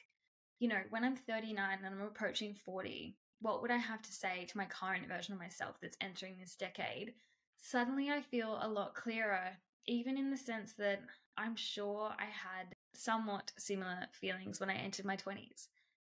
you 0.61 0.69
know, 0.69 0.81
when 0.91 1.05
I'm 1.05 1.17
39 1.17 1.79
and 1.83 1.95
I'm 1.95 2.07
approaching 2.07 2.55
40, 2.55 3.17
what 3.41 3.63
would 3.63 3.71
I 3.71 3.79
have 3.79 4.03
to 4.03 4.13
say 4.13 4.47
to 4.47 4.57
my 4.59 4.67
current 4.67 5.09
version 5.09 5.33
of 5.33 5.41
myself 5.41 5.77
that's 5.81 5.97
entering 6.01 6.37
this 6.39 6.55
decade? 6.55 7.15
Suddenly 7.57 8.11
I 8.11 8.21
feel 8.21 8.59
a 8.61 8.69
lot 8.69 8.95
clearer, 8.95 9.57
even 9.87 10.19
in 10.19 10.31
the 10.31 10.37
sense 10.37 10.75
that 10.75 11.01
I'm 11.39 11.57
sure 11.57 12.13
I 12.19 12.27
had 12.27 12.77
somewhat 12.95 13.53
similar 13.59 14.07
feelings 14.13 14.61
when 14.61 14.69
I 14.69 14.75
entered 14.75 15.07
my 15.07 15.17
20s. 15.17 15.69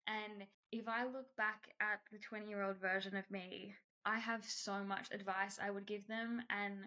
And 0.07 0.47
if 0.71 0.87
I 0.87 1.05
look 1.05 1.35
back 1.37 1.69
at 1.79 1.99
the 2.11 2.17
20 2.17 2.47
year 2.47 2.63
old 2.63 2.77
version 2.77 3.15
of 3.15 3.29
me, 3.29 3.75
I 4.03 4.17
have 4.17 4.43
so 4.43 4.83
much 4.83 5.09
advice 5.11 5.59
I 5.61 5.69
would 5.69 5.85
give 5.85 6.07
them. 6.07 6.41
And 6.49 6.85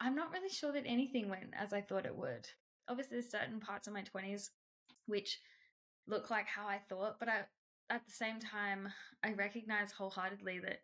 I'm 0.00 0.14
not 0.14 0.32
really 0.32 0.48
sure 0.48 0.72
that 0.72 0.84
anything 0.86 1.28
went 1.28 1.52
as 1.52 1.74
I 1.74 1.82
thought 1.82 2.06
it 2.06 2.16
would. 2.16 2.48
Obviously, 2.88 3.18
there's 3.18 3.30
certain 3.30 3.60
parts 3.60 3.86
of 3.86 3.92
my 3.92 4.02
20s 4.02 4.48
which 5.06 5.40
look 6.10 6.30
like 6.30 6.46
how 6.46 6.66
I 6.66 6.80
thought, 6.88 7.18
but 7.18 7.28
I 7.28 7.44
at 7.90 8.06
the 8.06 8.12
same 8.12 8.38
time, 8.38 8.88
I 9.22 9.32
recognize 9.32 9.90
wholeheartedly 9.92 10.60
that 10.60 10.82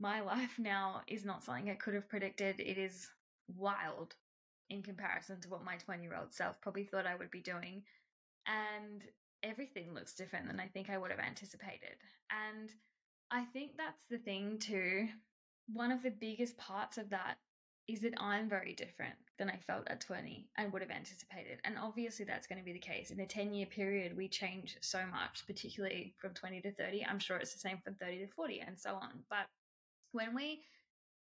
my 0.00 0.20
life 0.34 0.58
now 0.58 1.02
is 1.06 1.24
not 1.24 1.44
something 1.44 1.70
I 1.70 1.74
could 1.74 1.94
have 1.94 2.08
predicted. 2.08 2.60
It 2.60 2.78
is 2.78 3.08
wild 3.56 4.14
in 4.70 4.82
comparison 4.82 5.40
to 5.40 5.48
what 5.48 5.64
my 5.64 5.76
20 5.76 6.02
year 6.02 6.16
old 6.18 6.32
self 6.32 6.60
probably 6.60 6.84
thought 6.84 7.06
I 7.06 7.16
would 7.16 7.30
be 7.30 7.40
doing. 7.40 7.82
And 8.46 9.02
everything 9.42 9.94
looks 9.94 10.14
different 10.14 10.46
than 10.46 10.60
I 10.60 10.66
think 10.66 10.90
I 10.90 10.98
would 10.98 11.10
have 11.10 11.20
anticipated. 11.20 11.96
And 12.30 12.70
I 13.30 13.44
think 13.44 13.72
that's 13.76 14.04
the 14.10 14.18
thing, 14.18 14.58
too. 14.58 15.08
One 15.70 15.92
of 15.92 16.02
the 16.02 16.10
biggest 16.10 16.56
parts 16.56 16.96
of 16.96 17.10
that 17.10 17.36
is 17.88 18.00
that 18.00 18.12
I'm 18.20 18.50
very 18.50 18.74
different 18.74 19.14
than 19.38 19.48
I 19.48 19.56
felt 19.56 19.88
at 19.88 20.02
20 20.02 20.46
and 20.58 20.70
would 20.72 20.82
have 20.82 20.90
anticipated. 20.90 21.58
And 21.64 21.76
obviously, 21.78 22.26
that's 22.26 22.46
going 22.46 22.58
to 22.58 22.64
be 22.64 22.74
the 22.74 22.78
case. 22.78 23.10
In 23.10 23.20
a 23.20 23.26
10 23.26 23.54
year 23.54 23.66
period, 23.66 24.16
we 24.16 24.28
change 24.28 24.76
so 24.82 25.00
much, 25.10 25.46
particularly 25.46 26.14
from 26.18 26.34
20 26.34 26.60
to 26.60 26.72
30. 26.72 27.06
I'm 27.06 27.18
sure 27.18 27.38
it's 27.38 27.54
the 27.54 27.58
same 27.58 27.78
from 27.82 27.94
30 27.94 28.18
to 28.18 28.26
40 28.26 28.60
and 28.66 28.78
so 28.78 28.90
on. 28.90 29.24
But 29.30 29.46
when 30.12 30.34
we 30.34 30.60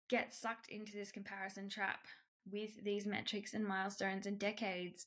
get 0.08 0.32
sucked 0.32 0.68
into 0.68 0.92
this 0.92 1.10
comparison 1.10 1.68
trap 1.68 2.06
with 2.50 2.82
these 2.84 3.06
metrics 3.06 3.54
and 3.54 3.66
milestones 3.66 4.26
and 4.26 4.38
decades, 4.38 5.06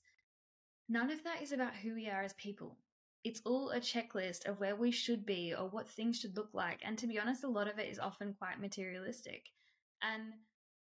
none 0.90 1.10
of 1.10 1.24
that 1.24 1.42
is 1.42 1.54
about 1.54 1.76
who 1.76 1.96
we 1.96 2.10
are 2.10 2.22
as 2.22 2.34
people. 2.34 2.76
It's 3.24 3.42
all 3.46 3.70
a 3.70 3.80
checklist 3.80 4.46
of 4.46 4.60
where 4.60 4.76
we 4.76 4.92
should 4.92 5.26
be 5.26 5.54
or 5.58 5.70
what 5.70 5.90
things 5.90 6.20
should 6.20 6.36
look 6.36 6.50
like. 6.54 6.82
And 6.84 6.98
to 6.98 7.08
be 7.08 7.18
honest, 7.18 7.46
a 7.46 7.48
lot 7.48 7.70
of 7.70 7.80
it 7.80 7.90
is 7.90 7.98
often 7.98 8.36
quite 8.38 8.60
materialistic. 8.60 9.46
And 10.02 10.34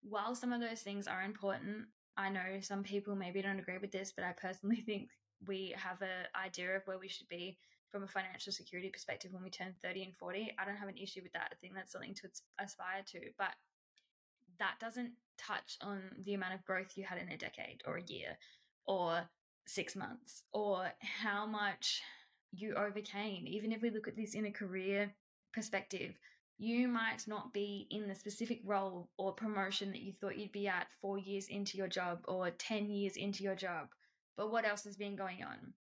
while 0.07 0.35
some 0.35 0.53
of 0.53 0.61
those 0.61 0.81
things 0.81 1.07
are 1.07 1.23
important, 1.23 1.85
I 2.17 2.29
know 2.29 2.59
some 2.61 2.83
people 2.83 3.15
maybe 3.15 3.41
don't 3.41 3.59
agree 3.59 3.77
with 3.77 3.91
this, 3.91 4.13
but 4.15 4.25
I 4.25 4.33
personally 4.33 4.81
think 4.85 5.09
we 5.47 5.75
have 5.77 6.01
an 6.01 6.27
idea 6.35 6.75
of 6.75 6.83
where 6.85 6.99
we 6.99 7.07
should 7.07 7.27
be 7.27 7.57
from 7.91 8.03
a 8.03 8.07
financial 8.07 8.51
security 8.51 8.89
perspective 8.89 9.31
when 9.31 9.43
we 9.43 9.49
turn 9.49 9.73
30 9.83 10.03
and 10.03 10.15
40. 10.15 10.55
I 10.59 10.65
don't 10.65 10.77
have 10.77 10.89
an 10.89 10.97
issue 10.97 11.21
with 11.23 11.33
that. 11.33 11.49
I 11.51 11.55
think 11.61 11.73
that's 11.75 11.91
something 11.91 12.15
to 12.15 12.29
aspire 12.59 13.03
to, 13.11 13.19
but 13.37 13.53
that 14.59 14.75
doesn't 14.79 15.11
touch 15.37 15.77
on 15.81 16.01
the 16.23 16.33
amount 16.33 16.53
of 16.53 16.65
growth 16.65 16.93
you 16.95 17.03
had 17.03 17.17
in 17.17 17.29
a 17.29 17.37
decade 17.37 17.81
or 17.85 17.97
a 17.97 18.03
year 18.03 18.37
or 18.85 19.21
six 19.67 19.95
months 19.95 20.43
or 20.53 20.91
how 20.99 21.45
much 21.45 22.01
you 22.51 22.75
overcame. 22.75 23.45
Even 23.47 23.71
if 23.71 23.81
we 23.81 23.89
look 23.89 24.07
at 24.07 24.15
this 24.15 24.33
in 24.33 24.45
a 24.45 24.51
career 24.51 25.13
perspective, 25.53 26.17
you 26.57 26.87
might 26.87 27.27
not 27.27 27.53
be 27.53 27.87
in 27.91 28.07
the 28.07 28.15
specific 28.15 28.61
role 28.63 29.09
or 29.17 29.33
promotion 29.33 29.91
that 29.91 30.01
you 30.01 30.13
thought 30.13 30.37
you'd 30.37 30.51
be 30.51 30.67
at 30.67 30.87
four 31.01 31.17
years 31.17 31.47
into 31.47 31.77
your 31.77 31.87
job 31.87 32.19
or 32.27 32.49
10 32.49 32.89
years 32.89 33.17
into 33.17 33.43
your 33.43 33.55
job. 33.55 33.89
But 34.37 34.51
what 34.51 34.65
else 34.65 34.83
has 34.85 34.95
been 34.95 35.15
going 35.15 35.43
on? 35.43 35.73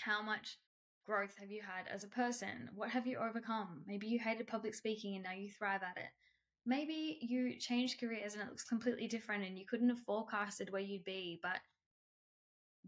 How 0.00 0.22
much 0.22 0.58
growth 1.06 1.34
have 1.38 1.50
you 1.50 1.60
had 1.60 1.92
as 1.92 2.04
a 2.04 2.08
person? 2.08 2.70
What 2.74 2.90
have 2.90 3.06
you 3.06 3.18
overcome? 3.18 3.82
Maybe 3.86 4.06
you 4.06 4.18
hated 4.18 4.46
public 4.46 4.74
speaking 4.74 5.14
and 5.14 5.24
now 5.24 5.32
you 5.32 5.50
thrive 5.50 5.82
at 5.82 5.96
it. 5.98 6.10
Maybe 6.64 7.18
you 7.20 7.58
changed 7.58 8.00
careers 8.00 8.34
and 8.34 8.42
it 8.42 8.48
looks 8.48 8.64
completely 8.64 9.08
different 9.08 9.44
and 9.44 9.58
you 9.58 9.66
couldn't 9.66 9.88
have 9.88 10.00
forecasted 10.00 10.70
where 10.70 10.82
you'd 10.82 11.04
be, 11.04 11.38
but 11.42 11.58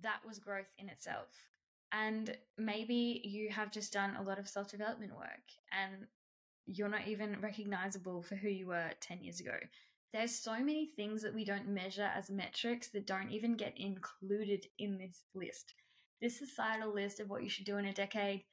that 0.03 0.21
was 0.27 0.39
growth 0.39 0.73
in 0.79 0.89
itself. 0.89 1.29
And 1.93 2.37
maybe 2.57 3.21
you 3.25 3.51
have 3.51 3.73
just 3.73 3.93
done 3.93 4.17
a 4.17 4.23
lot 4.23 4.39
of 4.39 4.49
self 4.49 4.71
development 4.71 5.17
work 5.17 5.43
and 5.73 6.07
you're 6.73 6.89
not 6.89 7.07
even 7.07 7.41
recognizable 7.41 8.23
for 8.23 8.37
who 8.37 8.49
you 8.49 8.69
were 8.69 8.91
10 9.01 9.23
years 9.23 9.41
ago. 9.41 9.57
There's 10.13 10.35
so 10.35 10.59
many 10.59 10.87
things 10.87 11.23
that 11.23 11.35
we 11.35 11.45
don't 11.45 11.69
measure 11.69 12.11
as 12.15 12.31
metrics 12.31 12.89
that 12.91 13.07
don't 13.07 13.31
even 13.31 13.57
get 13.57 13.75
included 13.77 14.67
in 14.79 14.99
this 14.99 15.25
list. 15.35 15.75
This 16.21 16.39
societal 16.39 16.93
list 16.93 17.21
of 17.21 17.29
what 17.29 17.43
you 17.43 17.49
should 17.49 17.65
do 17.65 17.79
in 17.79 17.87
a 17.87 17.93
decade, 17.93 18.45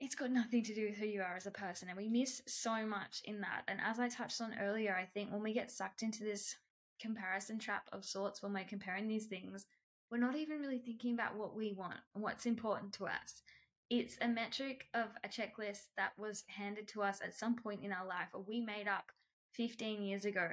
it's 0.00 0.14
got 0.14 0.30
nothing 0.30 0.62
to 0.64 0.74
do 0.74 0.86
with 0.86 0.96
who 0.96 1.06
you 1.06 1.22
are 1.22 1.36
as 1.36 1.46
a 1.46 1.50
person. 1.50 1.88
And 1.88 1.96
we 1.96 2.08
miss 2.08 2.42
so 2.46 2.86
much 2.86 3.22
in 3.24 3.40
that. 3.40 3.62
And 3.68 3.80
as 3.84 3.98
I 3.98 4.08
touched 4.08 4.40
on 4.40 4.54
earlier, 4.60 4.94
I 4.94 5.04
think 5.04 5.30
when 5.32 5.42
we 5.42 5.52
get 5.52 5.70
sucked 5.70 6.02
into 6.02 6.24
this 6.24 6.56
comparison 7.00 7.58
trap 7.58 7.88
of 7.92 8.04
sorts 8.04 8.42
when 8.42 8.52
we're 8.52 8.64
comparing 8.64 9.08
these 9.08 9.26
things, 9.26 9.66
we're 10.10 10.18
not 10.18 10.36
even 10.36 10.60
really 10.60 10.78
thinking 10.78 11.14
about 11.14 11.36
what 11.36 11.56
we 11.56 11.72
want 11.72 11.98
and 12.14 12.22
what's 12.22 12.46
important 12.46 12.92
to 12.94 13.06
us. 13.06 13.42
It's 13.90 14.16
a 14.20 14.28
metric 14.28 14.86
of 14.94 15.08
a 15.22 15.28
checklist 15.28 15.88
that 15.96 16.12
was 16.18 16.44
handed 16.48 16.88
to 16.88 17.02
us 17.02 17.20
at 17.22 17.34
some 17.34 17.54
point 17.54 17.82
in 17.82 17.92
our 17.92 18.06
life 18.06 18.28
or 18.32 18.42
we 18.42 18.60
made 18.60 18.88
up 18.88 19.12
15 19.52 20.02
years 20.02 20.24
ago. 20.24 20.48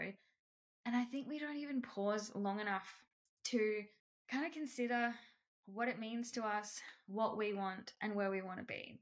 And 0.86 0.96
I 0.96 1.06
think 1.06 1.28
we 1.28 1.40
don't 1.40 1.58
even 1.58 1.82
pause 1.82 2.32
long 2.36 2.60
enough 2.60 3.04
to 3.46 3.84
kind 4.30 4.46
of 4.46 4.52
consider 4.52 5.14
what 5.66 5.88
it 5.88 6.00
means 6.00 6.32
to 6.32 6.44
us, 6.44 6.82
what 7.08 7.38
we 7.38 7.54
want, 7.54 7.94
and 8.02 8.16
where 8.16 8.30
we 8.30 8.42
want 8.42 8.60
to 8.60 8.66
be. 8.66 9.00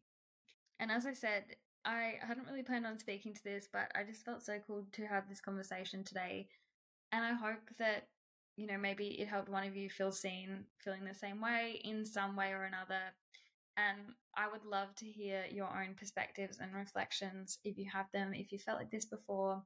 And 0.79 0.91
as 0.91 1.05
I 1.05 1.13
said, 1.13 1.43
I 1.85 2.15
hadn't 2.21 2.47
really 2.47 2.63
planned 2.63 2.85
on 2.85 2.99
speaking 2.99 3.33
to 3.33 3.43
this, 3.43 3.67
but 3.71 3.91
I 3.95 4.03
just 4.03 4.25
felt 4.25 4.43
so 4.43 4.59
cool 4.65 4.85
to 4.93 5.05
have 5.05 5.27
this 5.27 5.41
conversation 5.41 6.03
today. 6.03 6.47
And 7.11 7.25
I 7.25 7.33
hope 7.33 7.69
that, 7.79 8.07
you 8.57 8.67
know, 8.67 8.77
maybe 8.77 9.07
it 9.19 9.27
helped 9.27 9.49
one 9.49 9.67
of 9.67 9.75
you 9.75 9.89
feel 9.89 10.11
seen, 10.11 10.65
feeling 10.77 11.05
the 11.05 11.13
same 11.13 11.41
way 11.41 11.81
in 11.83 12.05
some 12.05 12.35
way 12.35 12.51
or 12.51 12.63
another. 12.63 13.01
And 13.79 14.13
I 14.35 14.49
would 14.51 14.65
love 14.65 14.93
to 14.95 15.05
hear 15.05 15.45
your 15.49 15.67
own 15.67 15.95
perspectives 15.97 16.59
and 16.59 16.73
reflections 16.73 17.59
if 17.63 17.77
you 17.77 17.85
have 17.91 18.07
them, 18.13 18.33
if 18.33 18.51
you 18.51 18.59
felt 18.59 18.79
like 18.79 18.91
this 18.91 19.05
before, 19.05 19.63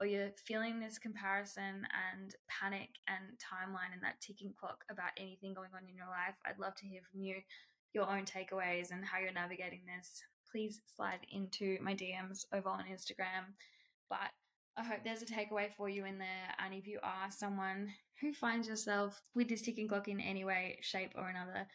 or 0.00 0.06
you're 0.06 0.30
feeling 0.46 0.78
this 0.78 0.98
comparison 0.98 1.86
and 2.12 2.34
panic 2.48 2.90
and 3.08 3.24
timeline 3.38 3.92
and 3.92 4.02
that 4.02 4.20
ticking 4.20 4.52
clock 4.58 4.84
about 4.90 5.10
anything 5.16 5.54
going 5.54 5.70
on 5.74 5.88
in 5.88 5.96
your 5.96 6.06
life. 6.06 6.36
I'd 6.44 6.58
love 6.58 6.74
to 6.76 6.86
hear 6.86 7.00
from 7.10 7.20
you, 7.20 7.36
your 7.92 8.08
own 8.08 8.24
takeaways, 8.24 8.90
and 8.90 9.04
how 9.04 9.18
you're 9.18 9.32
navigating 9.32 9.82
this. 9.86 10.22
Please 10.50 10.80
slide 10.94 11.26
into 11.32 11.78
my 11.80 11.94
DMs 11.94 12.44
over 12.52 12.68
on 12.68 12.84
Instagram. 12.84 13.54
But 14.08 14.30
I 14.76 14.84
hope 14.84 14.98
there's 15.02 15.22
a 15.22 15.26
takeaway 15.26 15.72
for 15.76 15.88
you 15.88 16.04
in 16.04 16.18
there. 16.18 16.54
And 16.64 16.74
if 16.74 16.86
you 16.86 16.98
are 17.02 17.30
someone 17.30 17.90
who 18.20 18.32
finds 18.32 18.68
yourself 18.68 19.20
with 19.34 19.48
this 19.48 19.62
ticking 19.62 19.88
clock 19.88 20.08
in 20.08 20.20
any 20.20 20.44
way, 20.44 20.78
shape, 20.82 21.12
or 21.16 21.28
another, 21.28 21.66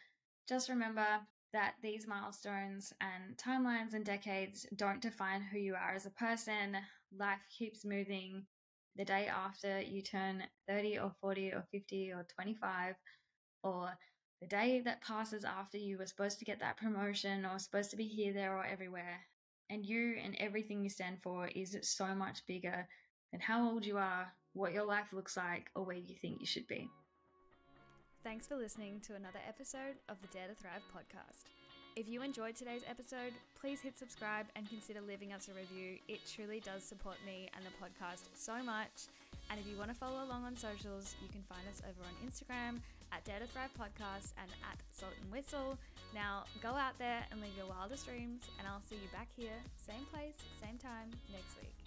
just 0.48 0.68
remember 0.68 1.06
that 1.52 1.74
these 1.82 2.06
milestones 2.06 2.92
and 3.00 3.36
timelines 3.36 3.94
and 3.94 4.04
decades 4.04 4.66
don't 4.76 5.02
define 5.02 5.42
who 5.42 5.58
you 5.58 5.74
are 5.74 5.94
as 5.94 6.06
a 6.06 6.10
person. 6.10 6.76
Life 7.16 7.40
keeps 7.56 7.84
moving. 7.84 8.44
The 8.96 9.04
day 9.04 9.26
after 9.26 9.80
you 9.80 10.02
turn 10.02 10.42
30 10.68 10.98
or 10.98 11.12
40 11.20 11.52
or 11.52 11.64
50 11.72 12.12
or 12.12 12.26
25, 12.34 12.94
or 13.62 13.90
the 14.40 14.46
day 14.48 14.80
that 14.84 15.02
passes 15.02 15.44
after 15.44 15.78
you 15.78 15.98
were 15.98 16.06
supposed 16.06 16.38
to 16.40 16.44
get 16.44 16.60
that 16.60 16.76
promotion 16.76 17.46
or 17.46 17.58
supposed 17.58 17.90
to 17.90 17.96
be 17.96 18.06
here, 18.06 18.32
there, 18.32 18.56
or 18.56 18.66
everywhere. 18.66 19.20
And 19.70 19.86
you 19.86 20.16
and 20.22 20.36
everything 20.38 20.82
you 20.82 20.90
stand 20.90 21.18
for 21.22 21.48
is 21.48 21.76
so 21.82 22.14
much 22.14 22.44
bigger 22.46 22.86
than 23.30 23.40
how 23.40 23.70
old 23.70 23.86
you 23.86 23.96
are, 23.98 24.32
what 24.52 24.72
your 24.72 24.84
life 24.84 25.12
looks 25.12 25.36
like, 25.36 25.70
or 25.74 25.84
where 25.84 25.96
you 25.96 26.16
think 26.20 26.40
you 26.40 26.46
should 26.46 26.66
be. 26.66 26.90
Thanks 28.24 28.46
for 28.46 28.54
listening 28.54 29.00
to 29.06 29.16
another 29.16 29.40
episode 29.48 29.98
of 30.08 30.16
the 30.22 30.28
Dare 30.28 30.46
to 30.46 30.54
Thrive 30.54 30.86
podcast. 30.94 31.50
If 31.96 32.08
you 32.08 32.22
enjoyed 32.22 32.54
today's 32.54 32.84
episode, 32.88 33.32
please 33.60 33.80
hit 33.80 33.98
subscribe 33.98 34.46
and 34.54 34.68
consider 34.68 35.00
leaving 35.00 35.32
us 35.32 35.48
a 35.48 35.58
review. 35.58 35.98
It 36.06 36.20
truly 36.24 36.60
does 36.60 36.84
support 36.84 37.16
me 37.26 37.50
and 37.56 37.66
the 37.66 37.74
podcast 37.82 38.30
so 38.34 38.62
much. 38.62 39.10
And 39.50 39.58
if 39.58 39.66
you 39.66 39.76
want 39.76 39.90
to 39.90 39.96
follow 39.96 40.22
along 40.22 40.44
on 40.44 40.56
socials, 40.56 41.16
you 41.20 41.28
can 41.28 41.42
find 41.42 41.66
us 41.68 41.82
over 41.82 41.98
on 42.06 42.14
Instagram 42.22 42.78
at 43.10 43.24
Dare 43.24 43.40
to 43.40 43.46
Thrive 43.46 43.74
Podcast 43.74 44.38
and 44.38 44.48
at 44.70 44.78
Salt 44.92 45.18
and 45.20 45.32
Whistle. 45.32 45.76
Now, 46.14 46.44
go 46.62 46.70
out 46.70 46.96
there 46.98 47.26
and 47.32 47.40
live 47.40 47.50
your 47.56 47.66
wildest 47.66 48.06
dreams, 48.06 48.42
and 48.58 48.68
I'll 48.68 48.86
see 48.88 48.96
you 49.02 49.10
back 49.12 49.28
here, 49.36 49.58
same 49.76 50.06
place, 50.14 50.38
same 50.62 50.78
time, 50.78 51.10
next 51.34 51.58
week. 51.60 51.81